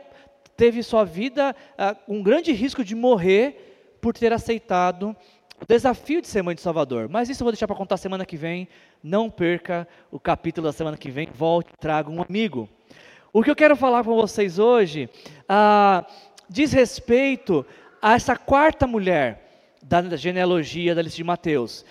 [0.56, 5.14] teve sua vida ah, um grande risco de morrer por ter aceitado
[5.64, 7.08] o desafio de ser mãe de Salvador.
[7.10, 8.68] Mas isso eu vou deixar para contar semana que vem.
[9.02, 11.30] Não perca o capítulo da semana que vem.
[11.34, 12.68] Volte, traga um amigo.
[13.32, 15.10] O que eu quero falar com vocês hoje
[15.48, 16.06] ah,
[16.50, 17.66] diz respeito
[18.02, 19.42] a essa quarta mulher
[19.82, 21.86] da genealogia da lista de Mateus.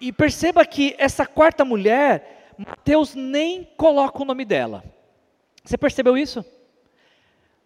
[0.00, 4.84] E perceba que essa quarta mulher, Mateus nem coloca o nome dela.
[5.64, 6.44] Você percebeu isso?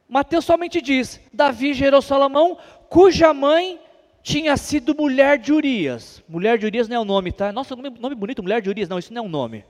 [0.08, 2.56] Mateus somente diz: Davi gerou Salomão,
[2.88, 3.78] cuja mãe
[4.24, 6.24] tinha sido mulher de Urias.
[6.26, 7.52] Mulher de Urias não é o nome, tá?
[7.52, 8.88] Nossa, nome, nome bonito, mulher de Urias.
[8.88, 9.66] Não, isso não é um nome.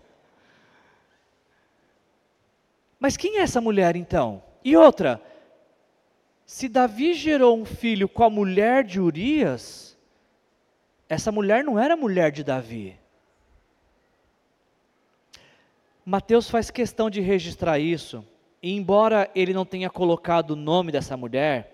[3.01, 4.41] Mas quem é essa mulher então?
[4.65, 5.21] E outra,
[6.47, 9.99] se Davi gerou um filho com a mulher de Urias,
[11.09, 12.97] essa mulher não era mulher de Davi.
[16.07, 18.25] Mateus faz questão de registrar isso,
[18.63, 21.74] e embora ele não tenha colocado o nome dessa mulher,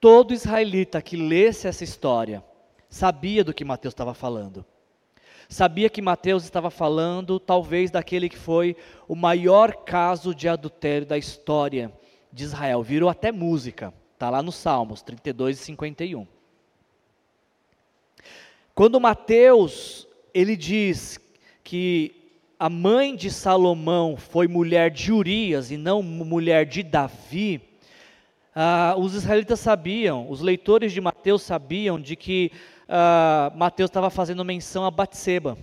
[0.00, 2.42] todo israelita que lesse essa história
[2.88, 4.64] sabia do que Mateus estava falando.
[5.48, 8.76] Sabia que Mateus estava falando, talvez, daquele que foi
[9.08, 11.92] o maior caso de adultério da história
[12.32, 12.82] de Israel.
[12.82, 16.26] Virou até música, está lá nos Salmos 32 e 51.
[18.74, 21.18] Quando Mateus ele diz
[21.64, 22.14] que
[22.58, 27.69] a mãe de Salomão foi mulher de Urias e não mulher de Davi,
[28.54, 32.50] ah, os israelitas sabiam, os leitores de Mateus sabiam de que
[32.88, 35.56] ah, Mateus estava fazendo menção a Batseba.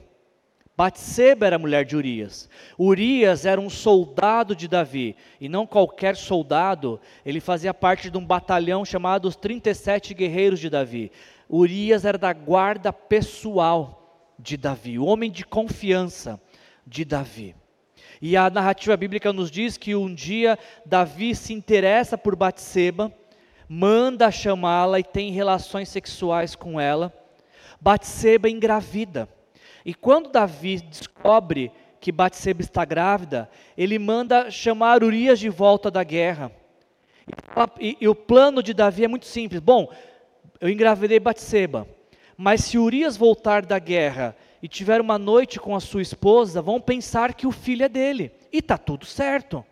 [0.77, 2.47] Batseba era mulher de Urias.
[2.77, 8.23] Urias era um soldado de Davi, e não qualquer soldado, ele fazia parte de um
[8.23, 11.11] batalhão chamado os 37 guerreiros de Davi.
[11.49, 16.39] Urias era da guarda pessoal de Davi, o homem de confiança
[16.85, 17.55] de Davi.
[18.21, 23.11] E a narrativa bíblica nos diz que um dia Davi se interessa por Batseba,
[23.67, 27.13] manda chamá-la e tem relações sexuais com ela.
[27.79, 29.29] Batseba engravida.
[29.85, 36.03] E quando Davi descobre que Batseba está grávida, ele manda chamar Urias de volta da
[36.03, 36.51] guerra.
[37.79, 39.59] E, e, e o plano de Davi é muito simples.
[39.59, 39.91] Bom,
[40.59, 41.87] eu engravidei Batseba,
[42.35, 46.79] mas se Urias voltar da guerra e tiver uma noite com a sua esposa, vão
[46.81, 48.31] pensar que o filho é dele.
[48.51, 49.63] E está tudo certo.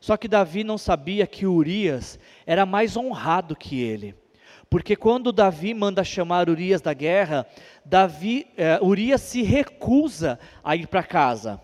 [0.00, 4.14] Só que Davi não sabia que Urias era mais honrado que ele.
[4.70, 7.46] Porque quando Davi manda chamar Urias da guerra,
[7.84, 11.60] Davi, eh, Urias se recusa a ir para casa.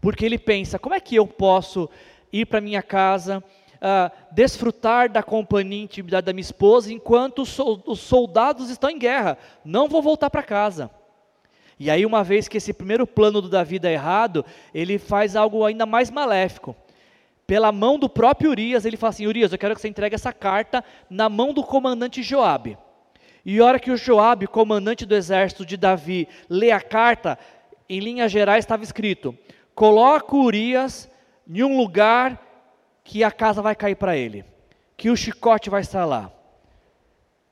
[0.00, 1.90] Porque ele pensa: como é que eu posso
[2.32, 3.42] ir para minha casa,
[3.76, 9.38] uh, desfrutar da companhia e intimidade da minha esposa enquanto os soldados estão em guerra?
[9.64, 10.90] Não vou voltar para casa.
[11.78, 15.64] E aí, uma vez que esse primeiro plano do Davi dá errado, ele faz algo
[15.64, 16.74] ainda mais maléfico.
[17.46, 20.32] Pela mão do próprio Urias, ele fala assim: Urias, eu quero que você entregue essa
[20.32, 22.78] carta na mão do comandante Joabe.
[23.44, 27.38] E a hora que o Joabe, comandante do exército de Davi, lê a carta,
[27.88, 29.36] em linhas gerais estava escrito:
[29.74, 31.08] coloca Urias
[31.48, 32.42] em um lugar
[33.04, 34.44] que a casa vai cair para ele,
[34.96, 36.32] que o chicote vai estar lá,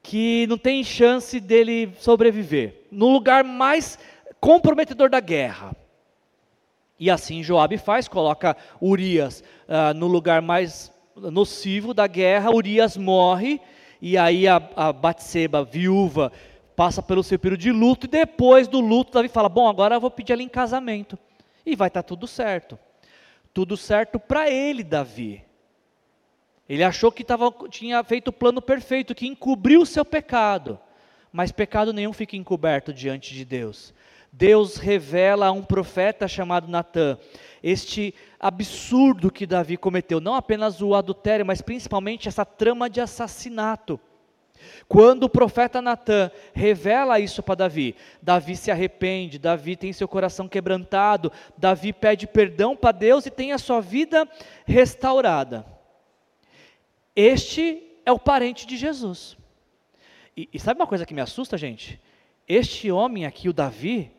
[0.02, 3.96] que não tem chance dele sobreviver, no lugar mais
[4.44, 5.74] comprometedor da guerra.
[7.00, 13.58] E assim Joabe faz, coloca Urias uh, no lugar mais nocivo da guerra, Urias morre,
[14.02, 16.30] e aí a, a Batseba, viúva,
[16.76, 20.00] passa pelo seu período de luto, e depois do luto, Davi fala, bom, agora eu
[20.00, 21.18] vou pedir ela em casamento,
[21.64, 22.78] e vai estar tá tudo certo.
[23.54, 25.42] Tudo certo para ele, Davi.
[26.68, 30.78] Ele achou que tava, tinha feito o plano perfeito, que encobriu o seu pecado,
[31.32, 33.94] mas pecado nenhum fica encoberto diante de Deus.
[34.36, 37.16] Deus revela a um profeta chamado Natã
[37.62, 43.98] este absurdo que Davi cometeu, não apenas o adultério, mas principalmente essa trama de assassinato.
[44.86, 50.46] Quando o profeta Natã revela isso para Davi, Davi se arrepende, Davi tem seu coração
[50.46, 54.28] quebrantado, Davi pede perdão para Deus e tem a sua vida
[54.66, 55.64] restaurada.
[57.16, 59.38] Este é o parente de Jesus.
[60.36, 61.98] E, e sabe uma coisa que me assusta, gente?
[62.46, 64.13] Este homem aqui, o Davi,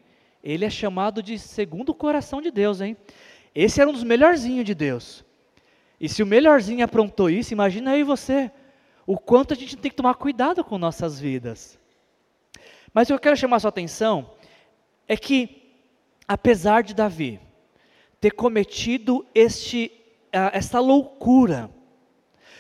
[0.46, 2.96] ele é chamado de segundo coração de Deus, hein?
[3.54, 5.26] Esse era um dos melhorzinhos de Deus.
[6.00, 8.52] E se o melhorzinho aprontou isso, imagina aí você,
[9.08, 11.80] o quanto a gente tem que tomar cuidado com nossas vidas.
[12.94, 14.30] Mas o que eu quero chamar sua atenção
[15.08, 15.64] é que,
[16.28, 17.40] apesar de Davi
[18.22, 19.92] ter cometido este,
[20.32, 21.72] essa loucura,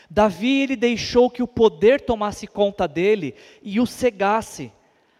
[0.09, 4.71] Davi ele deixou que o poder tomasse conta dele e o cegasse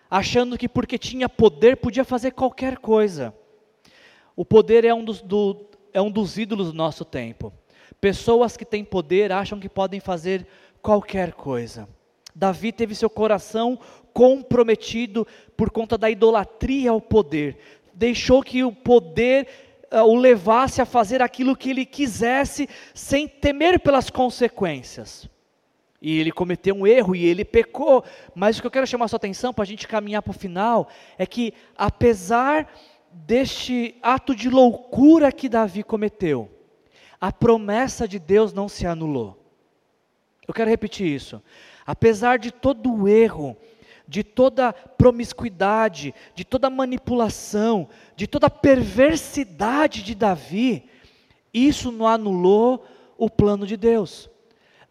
[0.10, 3.34] achando que porque tinha poder podia fazer qualquer coisa.
[4.36, 7.54] O poder é um dos, do, é um dos ídolos do nosso tempo.
[8.02, 10.46] Pessoas que têm poder acham que podem fazer
[10.82, 11.88] qualquer coisa.
[12.36, 13.80] Davi teve seu coração
[14.14, 15.26] comprometido
[15.56, 17.58] por conta da idolatria ao poder.
[17.94, 19.48] Deixou que o poder
[19.92, 25.30] uh, o levasse a fazer aquilo que ele quisesse, sem temer pelas consequências.
[26.08, 28.04] E ele cometeu um erro e ele pecou.
[28.36, 30.36] Mas o que eu quero chamar a sua atenção para a gente caminhar para o
[30.36, 30.88] final
[31.18, 32.72] é que, apesar
[33.12, 36.48] deste ato de loucura que Davi cometeu,
[37.20, 39.36] a promessa de Deus não se anulou.
[40.48, 41.42] Eu quero repetir isso.
[41.84, 43.58] Apesar de todo o erro
[44.08, 50.88] de toda promiscuidade, de toda manipulação, de toda perversidade de Davi,
[51.52, 52.86] isso não anulou
[53.18, 54.30] o plano de Deus.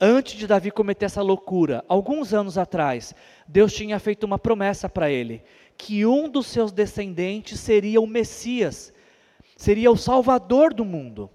[0.07, 3.15] Antes de Davi cometer essa loucura, alguns anos atrás,
[3.49, 5.43] Deus tinha feito uma promessa para ele,
[5.79, 8.93] que um dos seus descendentes seria o Messias,
[9.57, 11.31] seria o Salvador do mundo.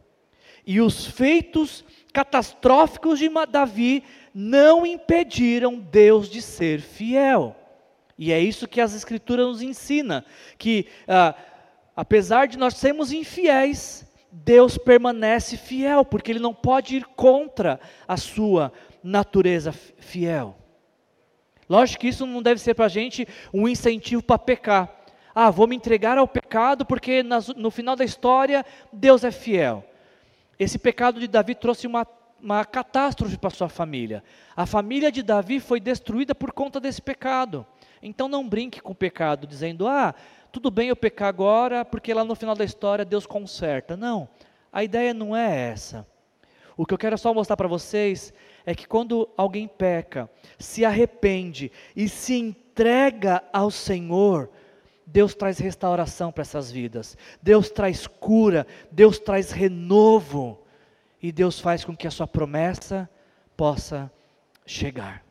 [0.68, 7.56] E os feitos catastróficos de Davi não impediram Deus de ser fiel.
[8.20, 10.24] E é isso que as Escrituras nos ensina,
[10.60, 11.34] que ah,
[11.96, 18.18] apesar de nós sermos infiéis, Deus permanece fiel, porque Ele não pode ir contra a
[18.18, 18.72] sua
[19.04, 20.56] natureza fiel.
[21.70, 24.96] Lógico que isso não deve ser para a gente um incentivo para pecar.
[25.34, 27.24] Ah, vou me entregar ao pecado porque
[27.56, 29.86] no final da história Deus é fiel.
[30.58, 32.06] Esse pecado de Davi trouxe uma,
[32.42, 34.24] uma catástrofe para sua família.
[34.56, 37.66] A família de Davi foi destruída por conta desse pecado.
[38.02, 40.16] Então não brinque com o pecado, dizendo, ah,
[40.52, 43.96] tudo bem eu pecar agora, porque lá no final da história Deus conserta.
[43.96, 44.28] Não,
[44.72, 46.06] a ideia não é essa.
[46.76, 48.34] O que eu quero só mostrar para vocês
[48.66, 54.50] é que quando alguém peca, se arrepende e se entrega ao Senhor,
[55.06, 60.62] Deus traz restauração para essas vidas, Deus traz cura, Deus traz renovo,
[61.22, 63.10] e Deus faz com que a sua promessa
[63.58, 64.12] possa
[64.66, 65.24] chegar.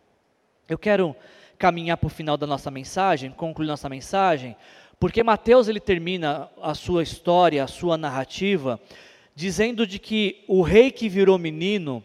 [0.68, 1.16] Eu quero
[1.56, 4.56] caminhar para o final da nossa mensagem, concluir nossa mensagem,
[4.99, 8.80] porque Mateus ele termina a sua história, a sua narrativa,
[9.34, 12.03] dizendo de que o rei que virou menino,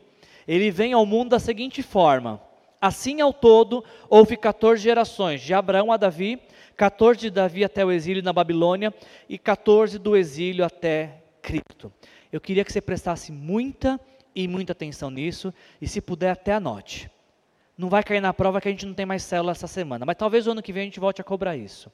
[0.48, 2.40] ele vem ao mundo da seguinte forma:
[2.80, 6.40] assim ao todo houve 14 gerações, de Abraão a Davi,
[6.78, 8.94] 14 de Davi até o exílio na Babilônia
[9.28, 11.92] e 14 do exílio até Cristo.
[12.32, 14.00] Eu queria que você prestasse muita
[14.36, 17.10] e muita atenção nisso e se puder até anote.
[17.78, 20.16] Não vai cair na prova que a gente não tem mais célula essa semana, mas
[20.16, 21.92] talvez o ano que vem a gente volte a cobrar isso.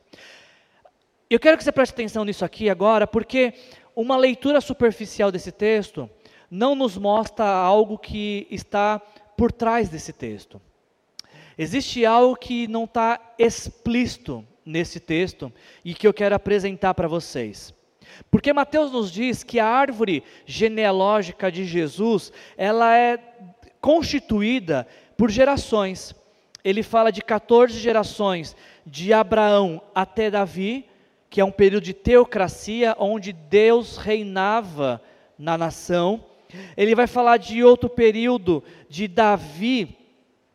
[1.30, 3.54] Eu quero que você preste atenção nisso aqui agora, porque
[3.96, 6.10] uma leitura superficial desse texto
[6.50, 9.00] não nos mostra algo que está
[9.38, 10.60] por trás desse texto.
[11.56, 15.54] Existe algo que não está explícito nesse texto
[15.86, 17.76] e que eu quero apresentar para vocês.
[18.32, 23.20] Porque Mateus nos diz que a árvore genealógica de Jesus, ela é
[23.80, 26.16] constituída por gerações.
[26.64, 30.89] Ele fala de 14 gerações, de Abraão até Davi,
[31.30, 35.02] que é um período de teocracia, onde Deus reinava
[35.38, 36.26] na nação.
[36.76, 39.96] Ele vai falar de outro período, de Davi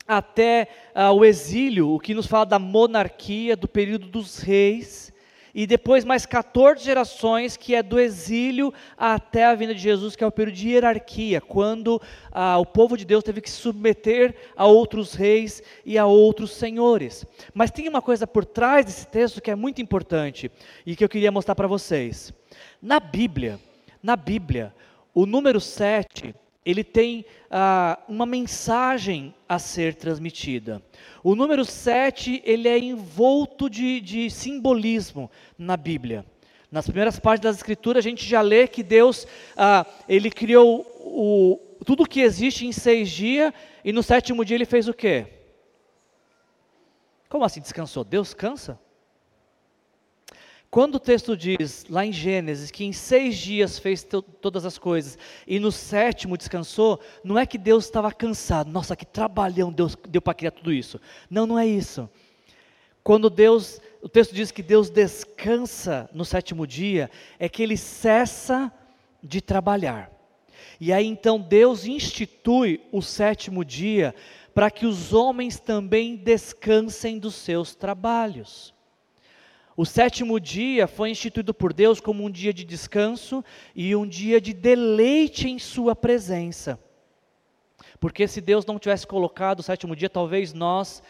[0.06, 5.13] até uh, o exílio, o que nos fala da monarquia, do período dos reis
[5.54, 10.24] e depois mais 14 gerações, que é do exílio até a vinda de Jesus, que
[10.24, 12.02] é o período de hierarquia, quando
[12.32, 16.52] ah, o povo de Deus teve que se submeter a outros reis e a outros
[16.52, 17.24] senhores.
[17.54, 20.50] Mas tem uma coisa por trás desse texto que é muito importante
[20.84, 22.32] e que eu queria mostrar para vocês.
[22.82, 23.60] Na Bíblia,
[24.02, 24.74] na Bíblia,
[25.14, 26.34] o número 7
[26.64, 30.82] ele tem ah, uma mensagem a ser transmitida.
[31.22, 36.24] O número 7, ele é envolto de, de simbolismo na Bíblia.
[36.70, 41.60] Nas primeiras partes das Escrituras, a gente já lê que Deus, ah, ele criou o,
[41.84, 43.52] tudo que existe em seis dias,
[43.84, 45.26] e no sétimo dia ele fez o quê?
[47.28, 48.04] Como assim descansou?
[48.04, 48.78] Deus cansa?
[50.74, 54.04] Quando o texto diz, lá em Gênesis, que em seis dias fez
[54.40, 55.16] todas as coisas
[55.46, 60.20] e no sétimo descansou, não é que Deus estava cansado, nossa, que trabalhão Deus deu
[60.20, 61.00] para criar tudo isso.
[61.30, 62.10] Não, não é isso.
[63.04, 67.08] Quando Deus, o texto diz que Deus descansa no sétimo dia,
[67.38, 68.72] é que ele cessa
[69.22, 70.10] de trabalhar.
[70.80, 74.12] E aí então Deus institui o sétimo dia
[74.52, 78.73] para que os homens também descansem dos seus trabalhos.
[79.76, 83.44] O sétimo dia foi instituído por Deus como um dia de descanso
[83.74, 86.78] e um dia de deleite em Sua presença.
[87.98, 91.02] Porque se Deus não tivesse colocado o sétimo dia, talvez nós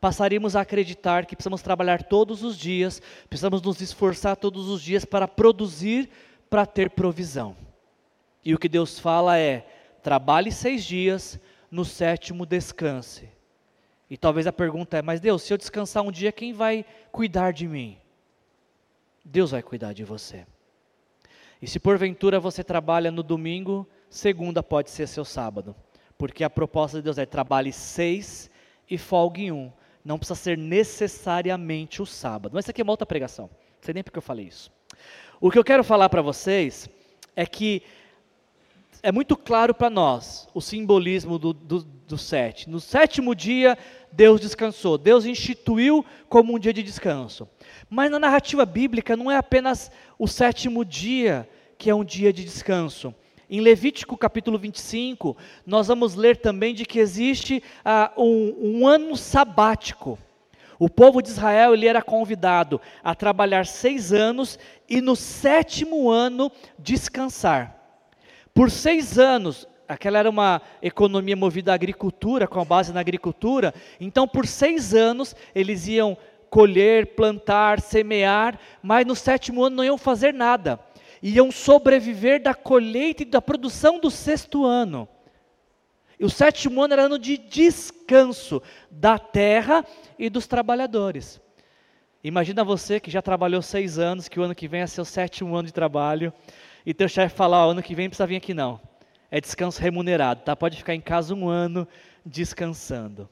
[0.00, 5.04] passaríamos a acreditar que precisamos trabalhar todos os dias, precisamos nos esforçar todos os dias
[5.04, 6.08] para produzir,
[6.48, 7.56] para ter provisão.
[8.44, 9.66] E o que Deus fala é:
[10.02, 13.28] trabalhe seis dias, no sétimo descanse.
[14.08, 17.52] E talvez a pergunta é: mas Deus, se eu descansar um dia, quem vai cuidar
[17.52, 17.98] de mim?
[19.24, 20.46] Deus vai cuidar de você.
[21.62, 25.74] E se porventura você trabalha no domingo, segunda pode ser seu sábado.
[26.18, 28.50] Porque a proposta de Deus é trabalhe seis
[28.88, 29.72] e folgue um.
[30.04, 32.52] Não precisa ser necessariamente o sábado.
[32.54, 33.46] Mas isso aqui é uma outra pregação.
[33.46, 34.70] Não sei nem porque eu falei isso.
[35.40, 36.88] O que eu quero falar para vocês
[37.34, 37.82] é que
[39.02, 42.70] é muito claro para nós o simbolismo do, do, do sete.
[42.70, 43.76] No sétimo dia,
[44.14, 44.96] Deus descansou.
[44.96, 47.48] Deus instituiu como um dia de descanso.
[47.90, 52.44] Mas na narrativa bíblica não é apenas o sétimo dia que é um dia de
[52.44, 53.12] descanso.
[53.50, 55.36] Em Levítico capítulo 25,
[55.66, 60.18] nós vamos ler também de que existe ah, um, um ano sabático.
[60.78, 64.58] O povo de Israel ele era convidado a trabalhar seis anos
[64.88, 67.80] e no sétimo ano descansar.
[68.52, 73.74] Por seis anos, aquela era uma economia movida à agricultura, com a base na agricultura,
[74.00, 76.16] então por seis anos eles iam
[76.50, 80.78] colher, plantar, semear, mas no sétimo ano não iam fazer nada,
[81.22, 85.08] iam sobreviver da colheita e da produção do sexto ano.
[86.18, 89.84] E o sétimo ano era ano de descanso da terra
[90.18, 91.40] e dos trabalhadores.
[92.22, 95.54] Imagina você que já trabalhou seis anos, que o ano que vem é seu sétimo
[95.56, 96.32] ano de trabalho,
[96.86, 98.80] e teu chefe falar, oh, ano que vem não precisa vir aqui não.
[99.30, 100.54] É descanso remunerado, tá?
[100.54, 101.86] Pode ficar em casa um ano
[102.24, 103.28] descansando.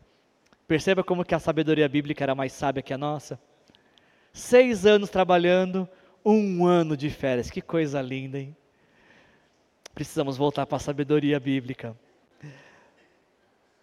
[0.67, 3.39] Perceba como que a sabedoria bíblica era mais sábia que a nossa.
[4.33, 5.89] Seis anos trabalhando,
[6.25, 7.51] um ano de férias.
[7.51, 8.57] Que coisa linda, hein?
[9.95, 11.95] Precisamos voltar para a sabedoria bíblica.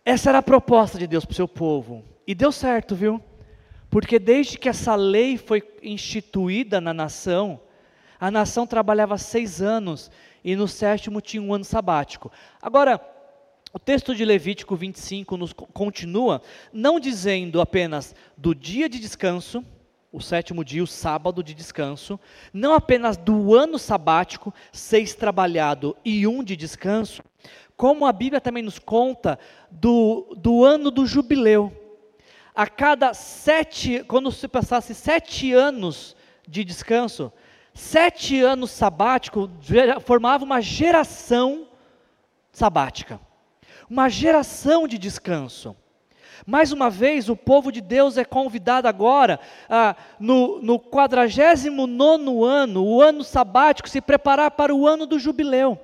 [0.03, 2.03] Essa era a proposta de Deus para o seu povo.
[2.26, 3.22] E deu certo, viu?
[3.89, 7.60] Porque desde que essa lei foi instituída na nação,
[8.20, 10.12] a nação trabalhava seis anos
[10.43, 12.31] e no sétimo tinha um ano sabático.
[12.61, 12.99] Agora,
[13.71, 16.41] o texto de Levítico 25 nos continua
[16.73, 19.63] não dizendo apenas do dia de descanso,
[20.11, 22.19] o sétimo dia, o sábado de descanso,
[22.51, 27.23] não apenas do ano sabático, seis trabalhado e um de descanso,
[27.77, 29.37] como a Bíblia também nos conta
[29.69, 31.71] do, do ano do jubileu.
[32.55, 36.15] A cada sete, quando se passasse sete anos
[36.47, 37.31] de descanso,
[37.80, 39.49] Sete anos sabático
[40.05, 41.65] formava uma geração
[42.51, 43.21] sabática,
[43.89, 45.73] uma geração de descanso.
[46.45, 51.69] Mais uma vez, o povo de Deus é convidado agora, ah, no, no 49
[52.45, 55.80] ano, o ano sabático, se preparar para o ano do jubileu.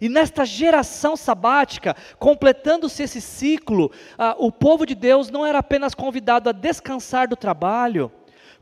[0.00, 5.92] E nesta geração sabática, completando-se esse ciclo, ah, o povo de Deus não era apenas
[5.92, 8.12] convidado a descansar do trabalho,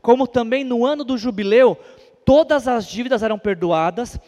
[0.01, 1.77] como também no ano do jubileu,
[2.25, 4.19] todas as dívidas eram perdoadas,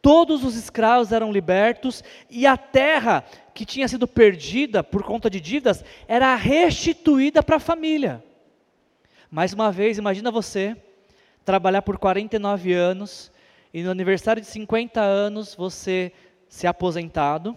[0.00, 3.24] todos os escravos eram libertos e a terra
[3.54, 8.22] que tinha sido perdida por conta de dívidas era restituída para a família.
[9.30, 10.76] Mais uma vez, imagina você
[11.44, 13.32] trabalhar por 49 anos
[13.72, 16.12] e no aniversário de 50 anos você
[16.48, 17.56] ser aposentado.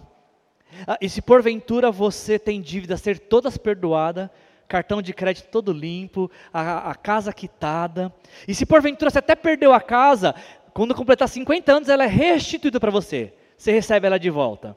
[0.86, 4.30] Ah, e se porventura você tem dívidas ser todas perdoadas,
[4.68, 8.12] cartão de crédito todo limpo, a, a casa quitada.
[8.46, 10.34] E se porventura você até perdeu a casa,
[10.72, 13.32] quando completar 50 anos ela é restituída para você.
[13.56, 14.76] Você recebe ela de volta.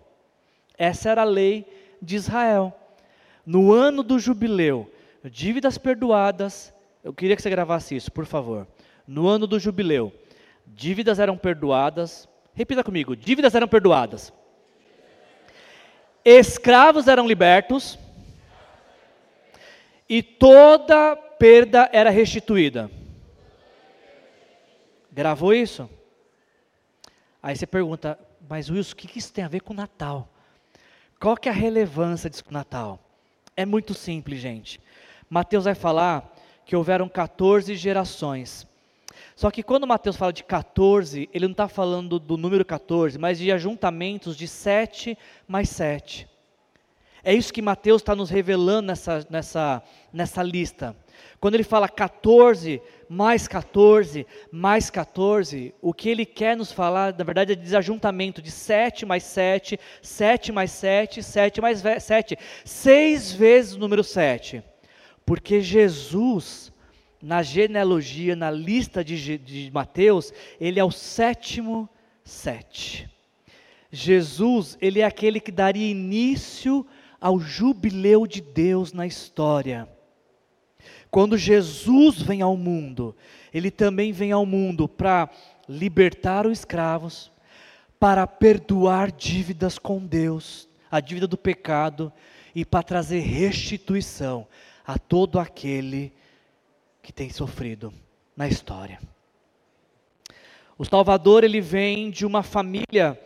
[0.78, 1.66] Essa era a lei
[2.02, 2.74] de Israel.
[3.46, 4.90] No ano do jubileu,
[5.24, 6.74] dívidas perdoadas.
[7.04, 8.68] Eu queria que você gravasse isso, por favor.
[9.06, 10.14] No ano do jubileu,
[10.66, 12.30] dívidas eram perdoadas.
[12.54, 14.32] Repita comigo: dívidas eram perdoadas.
[16.24, 17.98] Escravos eram libertos
[20.10, 22.90] e toda perda era restituída.
[25.12, 25.90] Gravou isso?
[27.42, 30.28] Aí você pergunta, mas Wilson, o que isso tem a ver com o Natal?
[31.20, 33.00] Qual que é a relevância disso com Natal?
[33.56, 34.80] É muito simples, gente.
[35.30, 36.34] Mateus vai falar
[36.66, 38.68] que houveram 14 gerações.
[39.36, 43.38] Só que quando Mateus fala de 14, ele não está falando do número 14, mas
[43.38, 46.28] de ajuntamentos de 7 mais 7.
[47.24, 50.96] É isso que Mateus está nos revelando nessa, nessa, nessa lista.
[51.40, 57.24] Quando ele fala 14, mais 14, mais 14, o que ele quer nos falar, na
[57.24, 63.74] verdade, é desajuntamento de 7 mais 7, 7 mais 7, 7 mais 7, seis vezes
[63.74, 64.64] o número 7.
[65.26, 66.72] Porque Jesus,
[67.22, 71.90] na genealogia, na lista de, de Mateus, ele é o sétimo
[72.24, 73.10] sete.
[73.92, 76.86] Jesus, ele é aquele que daria início
[77.20, 79.88] ao jubileu de Deus na história.
[81.12, 83.16] Quando Jesus vem ao mundo,
[83.54, 85.30] ele também vem ao mundo para
[85.68, 87.32] libertar os escravos,
[88.00, 92.12] para perdoar dívidas com Deus, a dívida do pecado,
[92.56, 94.48] e para trazer restituição
[94.86, 96.12] a todo aquele
[97.02, 97.94] que tem sofrido
[98.36, 99.00] na história.
[100.78, 103.20] O Salvador ele vem de uma família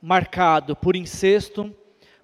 [0.00, 1.74] marcado por incesto,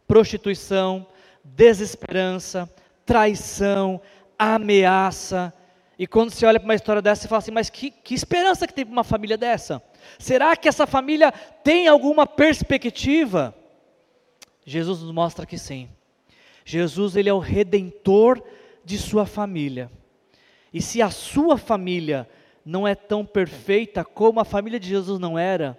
[0.09, 1.07] prostituição,
[1.45, 2.69] desesperança,
[3.05, 4.01] traição,
[4.39, 5.53] ameaça.
[5.99, 8.67] E quando você olha para uma história dessa, você fala assim: mas que, que esperança
[8.67, 9.83] que tem para uma família dessa?
[10.19, 11.31] Será que essa família
[11.63, 13.55] tem alguma perspectiva?
[14.65, 15.89] Jesus nos mostra que sim.
[16.65, 18.43] Jesus ele é o redentor
[18.85, 19.91] de sua família.
[20.73, 22.29] E se a sua família
[22.65, 25.79] não é tão perfeita como a família de Jesus não era,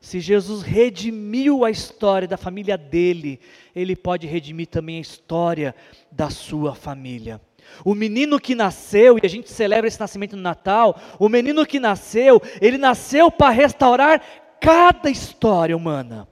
[0.00, 3.38] se Jesus redimiu a história da família dele,
[3.76, 5.74] ele pode redimir também a história
[6.10, 7.38] da sua família.
[7.84, 11.78] O menino que nasceu, e a gente celebra esse nascimento no Natal, o menino que
[11.78, 14.22] nasceu, ele nasceu para restaurar
[14.58, 16.26] cada história humana.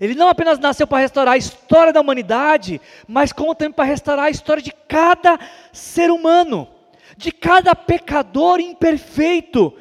[0.00, 4.24] Ele não apenas nasceu para restaurar a história da humanidade, mas como também para restaurar
[4.26, 5.38] a história de cada
[5.70, 6.66] ser humano,
[7.16, 9.72] de cada pecador imperfeito,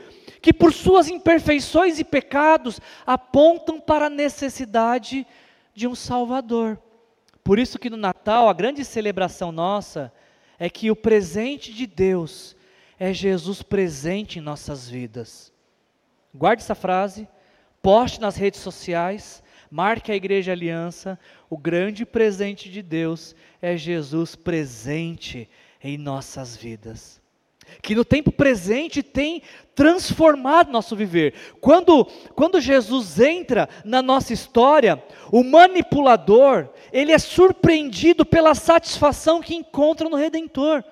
[0.41, 5.25] que por suas imperfeições e pecados apontam para a necessidade
[5.73, 6.81] de um Salvador.
[7.43, 10.11] Por isso que no Natal, a grande celebração nossa
[10.57, 12.55] é que o presente de Deus
[12.99, 15.53] é Jesus presente em nossas vidas.
[16.33, 17.27] Guarde essa frase,
[17.81, 21.19] poste nas redes sociais, marque a Igreja Aliança,
[21.49, 25.49] o grande presente de Deus é Jesus presente
[25.83, 27.20] em nossas vidas
[27.81, 29.43] que no tempo presente tem
[29.75, 31.33] transformado nosso viver.
[31.59, 32.05] Quando,
[32.35, 40.09] quando Jesus entra na nossa história, o manipulador, ele é surpreendido pela satisfação que encontra
[40.09, 40.83] no Redentor.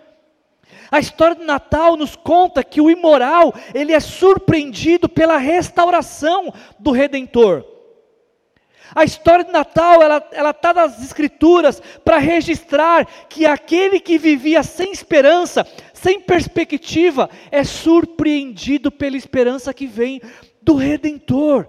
[0.91, 6.91] A história do Natal nos conta que o imoral, ele é surpreendido pela restauração do
[6.91, 7.63] Redentor.
[8.95, 14.91] A história do Natal, ela está nas Escrituras para registrar que aquele que vivia sem
[14.91, 15.65] esperança,
[16.01, 20.21] sem perspectiva, é surpreendido pela esperança que vem
[20.61, 21.67] do Redentor.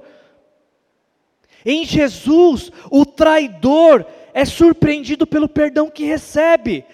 [1.64, 6.84] Em Jesus, o traidor é surpreendido pelo perdão que recebe.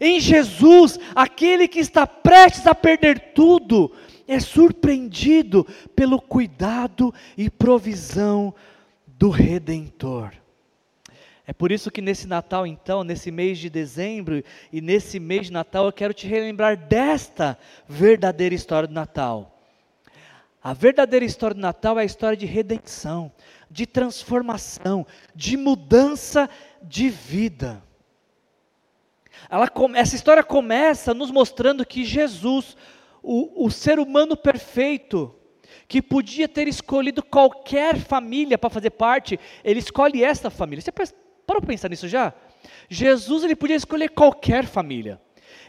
[0.00, 3.92] Em Jesus, aquele que está prestes a perder tudo,
[4.28, 8.54] é surpreendido pelo cuidado e provisão
[9.06, 10.32] do Redentor.
[11.46, 14.42] É por isso que nesse Natal, então, nesse mês de dezembro
[14.72, 17.56] e nesse mês de Natal, eu quero te relembrar desta
[17.88, 19.56] verdadeira história do Natal.
[20.60, 23.30] A verdadeira história do Natal é a história de redenção,
[23.70, 26.50] de transformação, de mudança
[26.82, 27.80] de vida.
[29.48, 32.76] Ela, essa história começa nos mostrando que Jesus,
[33.22, 35.32] o, o ser humano perfeito,
[35.86, 40.82] que podia ter escolhido qualquer família para fazer parte, ele escolhe essa família.
[40.82, 40.90] Você
[41.46, 42.32] para pensar nisso já?
[42.88, 45.20] Jesus ele podia escolher qualquer família.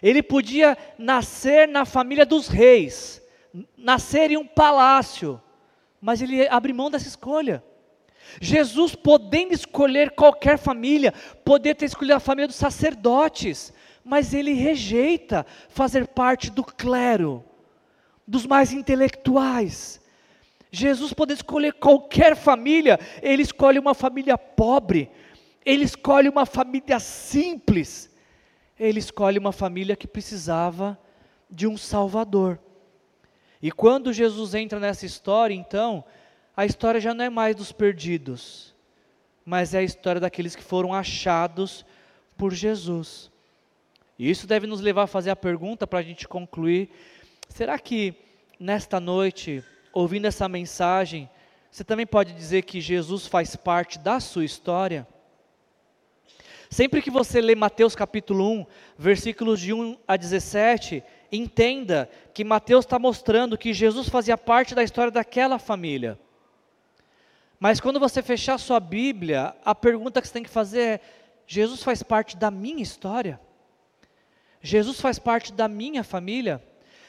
[0.02, 3.22] Ele podia nascer na família dos reis,
[3.78, 5.42] nascer em um palácio,
[6.02, 7.64] mas ele abre mão dessa escolha.
[8.42, 11.14] Jesus, podendo escolher qualquer família,
[11.44, 13.74] poderia ter escolhido a família dos sacerdotes,
[14.04, 17.44] mas ele rejeita fazer parte do clero,
[18.28, 20.02] dos mais intelectuais.
[20.70, 25.10] Jesus poder escolher qualquer família, ele escolhe uma família pobre,
[25.68, 28.10] ele escolhe uma família simples,
[28.80, 30.98] ele escolhe uma família que precisava
[31.50, 32.58] de um Salvador.
[33.62, 36.06] E quando Jesus entra nessa história, então,
[36.56, 38.74] a história já não é mais dos perdidos,
[39.44, 41.86] mas é a história daqueles que foram achados
[42.38, 43.30] por Jesus.
[44.18, 46.90] E isso deve nos levar a fazer a pergunta para a gente concluir:
[47.50, 48.16] será que
[48.58, 49.62] nesta noite
[49.92, 51.30] ouvindo essa mensagem,
[51.70, 55.06] você também pode dizer que Jesus faz parte da sua história?
[56.70, 58.66] Sempre que você lê Mateus capítulo 1,
[58.98, 64.84] versículos de 1 a 17, entenda que Mateus está mostrando que Jesus fazia parte da
[64.84, 66.20] história daquela família.
[67.60, 71.02] Mas quando você fechar sua Bíblia, a pergunta que você tem que fazer é:
[71.48, 73.40] Jesus faz parte da minha história?
[74.62, 76.62] Jesus faz parte da minha família?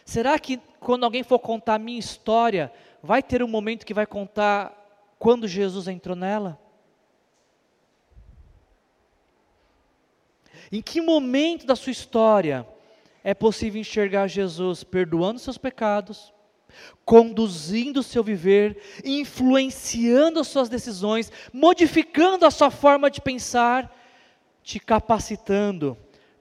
[0.05, 4.07] Será que quando alguém for contar a minha história, vai ter um momento que vai
[4.07, 4.73] contar
[5.19, 6.59] quando Jesus entrou nela?
[10.71, 12.67] Em que momento da sua história
[13.25, 16.33] é possível enxergar Jesus perdoando seus pecados,
[17.05, 23.95] conduzindo o seu viver, influenciando as suas decisões, modificando a sua forma de pensar,
[24.63, 25.97] te capacitando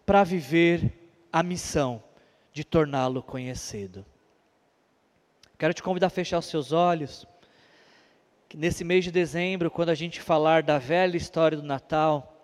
[0.05, 0.93] para viver
[1.31, 2.03] a missão
[2.51, 4.05] de torná-lo conhecido.
[5.57, 7.25] Quero te convidar a fechar os seus olhos,
[8.47, 12.36] que nesse mês de dezembro, quando a gente falar da velha história do Natal,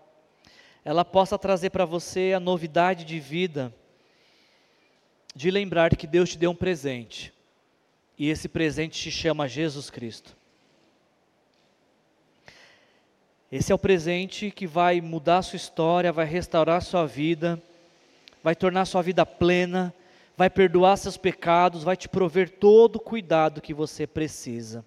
[0.86, 3.74] ela possa trazer para você a novidade de vida,
[5.36, 7.34] de lembrar que Deus te deu um presente,
[8.18, 10.36] e esse presente se chama Jesus Cristo.
[13.52, 17.62] Esse é o presente que vai mudar a sua história, vai restaurar a sua vida,
[18.44, 19.94] vai tornar a sua vida plena,
[20.36, 24.84] vai perdoar seus pecados, vai te prover todo o cuidado que você precisa.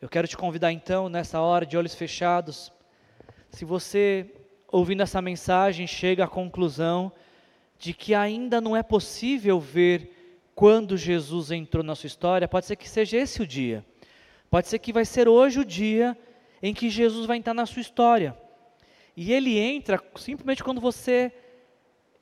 [0.00, 2.72] Eu quero te convidar então, nessa hora de olhos fechados,
[3.50, 4.26] se você,
[4.68, 7.12] ouvindo essa mensagem, chega à conclusão
[7.78, 12.76] de que ainda não é possível ver quando Jesus entrou na sua história, pode ser
[12.76, 13.84] que seja esse o dia.
[14.50, 16.16] Pode ser que vai ser hoje o dia
[16.62, 18.36] em que Jesus vai entrar na sua história.
[19.16, 21.32] E ele entra simplesmente quando você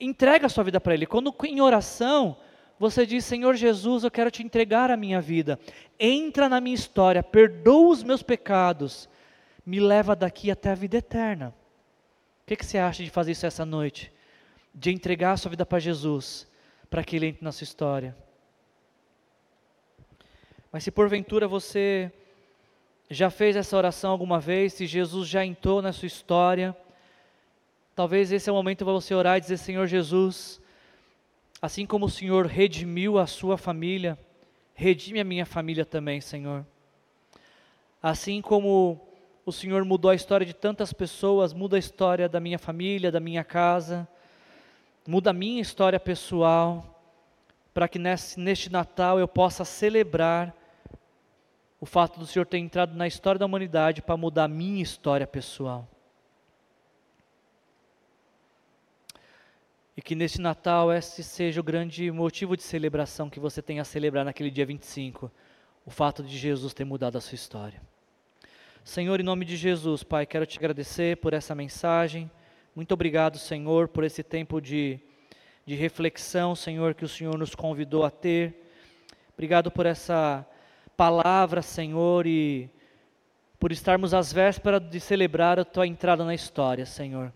[0.01, 1.07] entrega a sua vida para ele.
[1.07, 2.37] Quando em oração
[2.79, 5.59] você diz: Senhor Jesus, eu quero te entregar a minha vida.
[5.99, 9.09] Entra na minha história, perdoa os meus pecados,
[9.69, 11.55] me leva daqui até a vida eterna.
[12.43, 14.11] O que, que você acha de fazer isso essa noite?
[14.75, 16.49] De entregar a sua vida para Jesus,
[16.89, 18.17] para que ele entre na sua história.
[20.73, 22.11] Mas se porventura você
[23.11, 26.75] já fez essa oração alguma vez, se Jesus já entrou na sua história,
[27.95, 30.63] talvez esse é o momento para você orar e dizer: Senhor Jesus,
[31.61, 34.19] assim como o Senhor redimiu a sua família,
[34.73, 36.65] redime a minha família também, Senhor.
[38.03, 39.08] Assim como
[39.49, 43.19] o Senhor mudou a história de tantas pessoas, muda a história da minha família, da
[43.19, 44.07] minha casa,
[45.07, 47.03] muda a minha história pessoal,
[47.73, 50.55] para que nesse, neste Natal eu possa celebrar
[51.81, 55.27] o fato do Senhor ter entrado na história da humanidade para mudar a minha história
[55.27, 55.89] pessoal.
[59.97, 63.85] E que nesse Natal esse seja o grande motivo de celebração que você tenha a
[63.85, 65.31] celebrar naquele dia 25,
[65.87, 67.81] o fato de Jesus ter mudado a sua história.
[68.89, 72.31] Senhor, em nome de Jesus, Pai, quero te agradecer por essa mensagem.
[72.75, 74.99] Muito obrigado, Senhor, por esse tempo de,
[75.67, 78.73] de reflexão, Senhor, que o Senhor nos convidou a ter.
[79.35, 80.43] Obrigado por essa
[80.97, 82.71] palavra, Senhor, e
[83.61, 87.31] por estarmos às vésperas de celebrar a tua entrada na história, Senhor.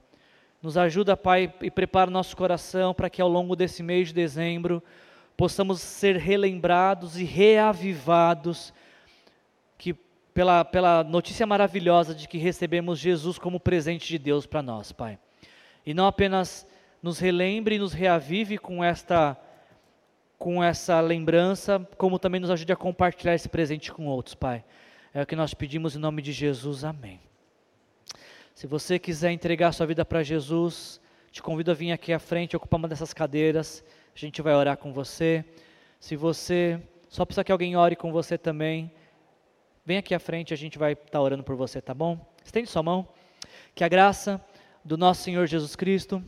[0.62, 4.82] Nos ajuda, Pai, e prepara nosso coração para que ao longo desse mês de dezembro
[5.36, 8.72] possamos ser relembrados e reavivados
[10.34, 15.18] pela, pela notícia maravilhosa de que recebemos Jesus como presente de Deus para nós, Pai.
[15.84, 16.66] E não apenas
[17.02, 19.36] nos relembre e nos reavive com esta
[20.38, 24.64] com essa lembrança, como também nos ajude a compartilhar esse presente com outros, Pai.
[25.14, 27.20] É o que nós pedimos em nome de Jesus, amém.
[28.52, 32.56] Se você quiser entregar sua vida para Jesus, te convido a vir aqui à frente,
[32.56, 35.44] ocupar uma dessas cadeiras, a gente vai orar com você.
[36.00, 38.92] Se você só precisa que alguém ore com você também,
[39.84, 42.18] vem aqui à frente, a gente vai estar tá orando por você, tá bom?
[42.44, 43.08] Estende sua mão.
[43.74, 44.44] Que a graça
[44.84, 46.22] do nosso Senhor Jesus Cristo,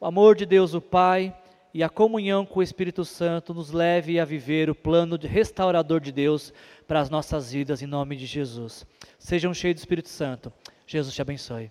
[0.00, 1.34] o amor de Deus o Pai,
[1.72, 6.00] e a comunhão com o Espírito Santo nos leve a viver o plano de restaurador
[6.00, 6.52] de Deus
[6.86, 8.86] para as nossas vidas, em nome de Jesus.
[9.18, 10.52] Sejam cheios do Espírito Santo.
[10.86, 11.70] Jesus te abençoe.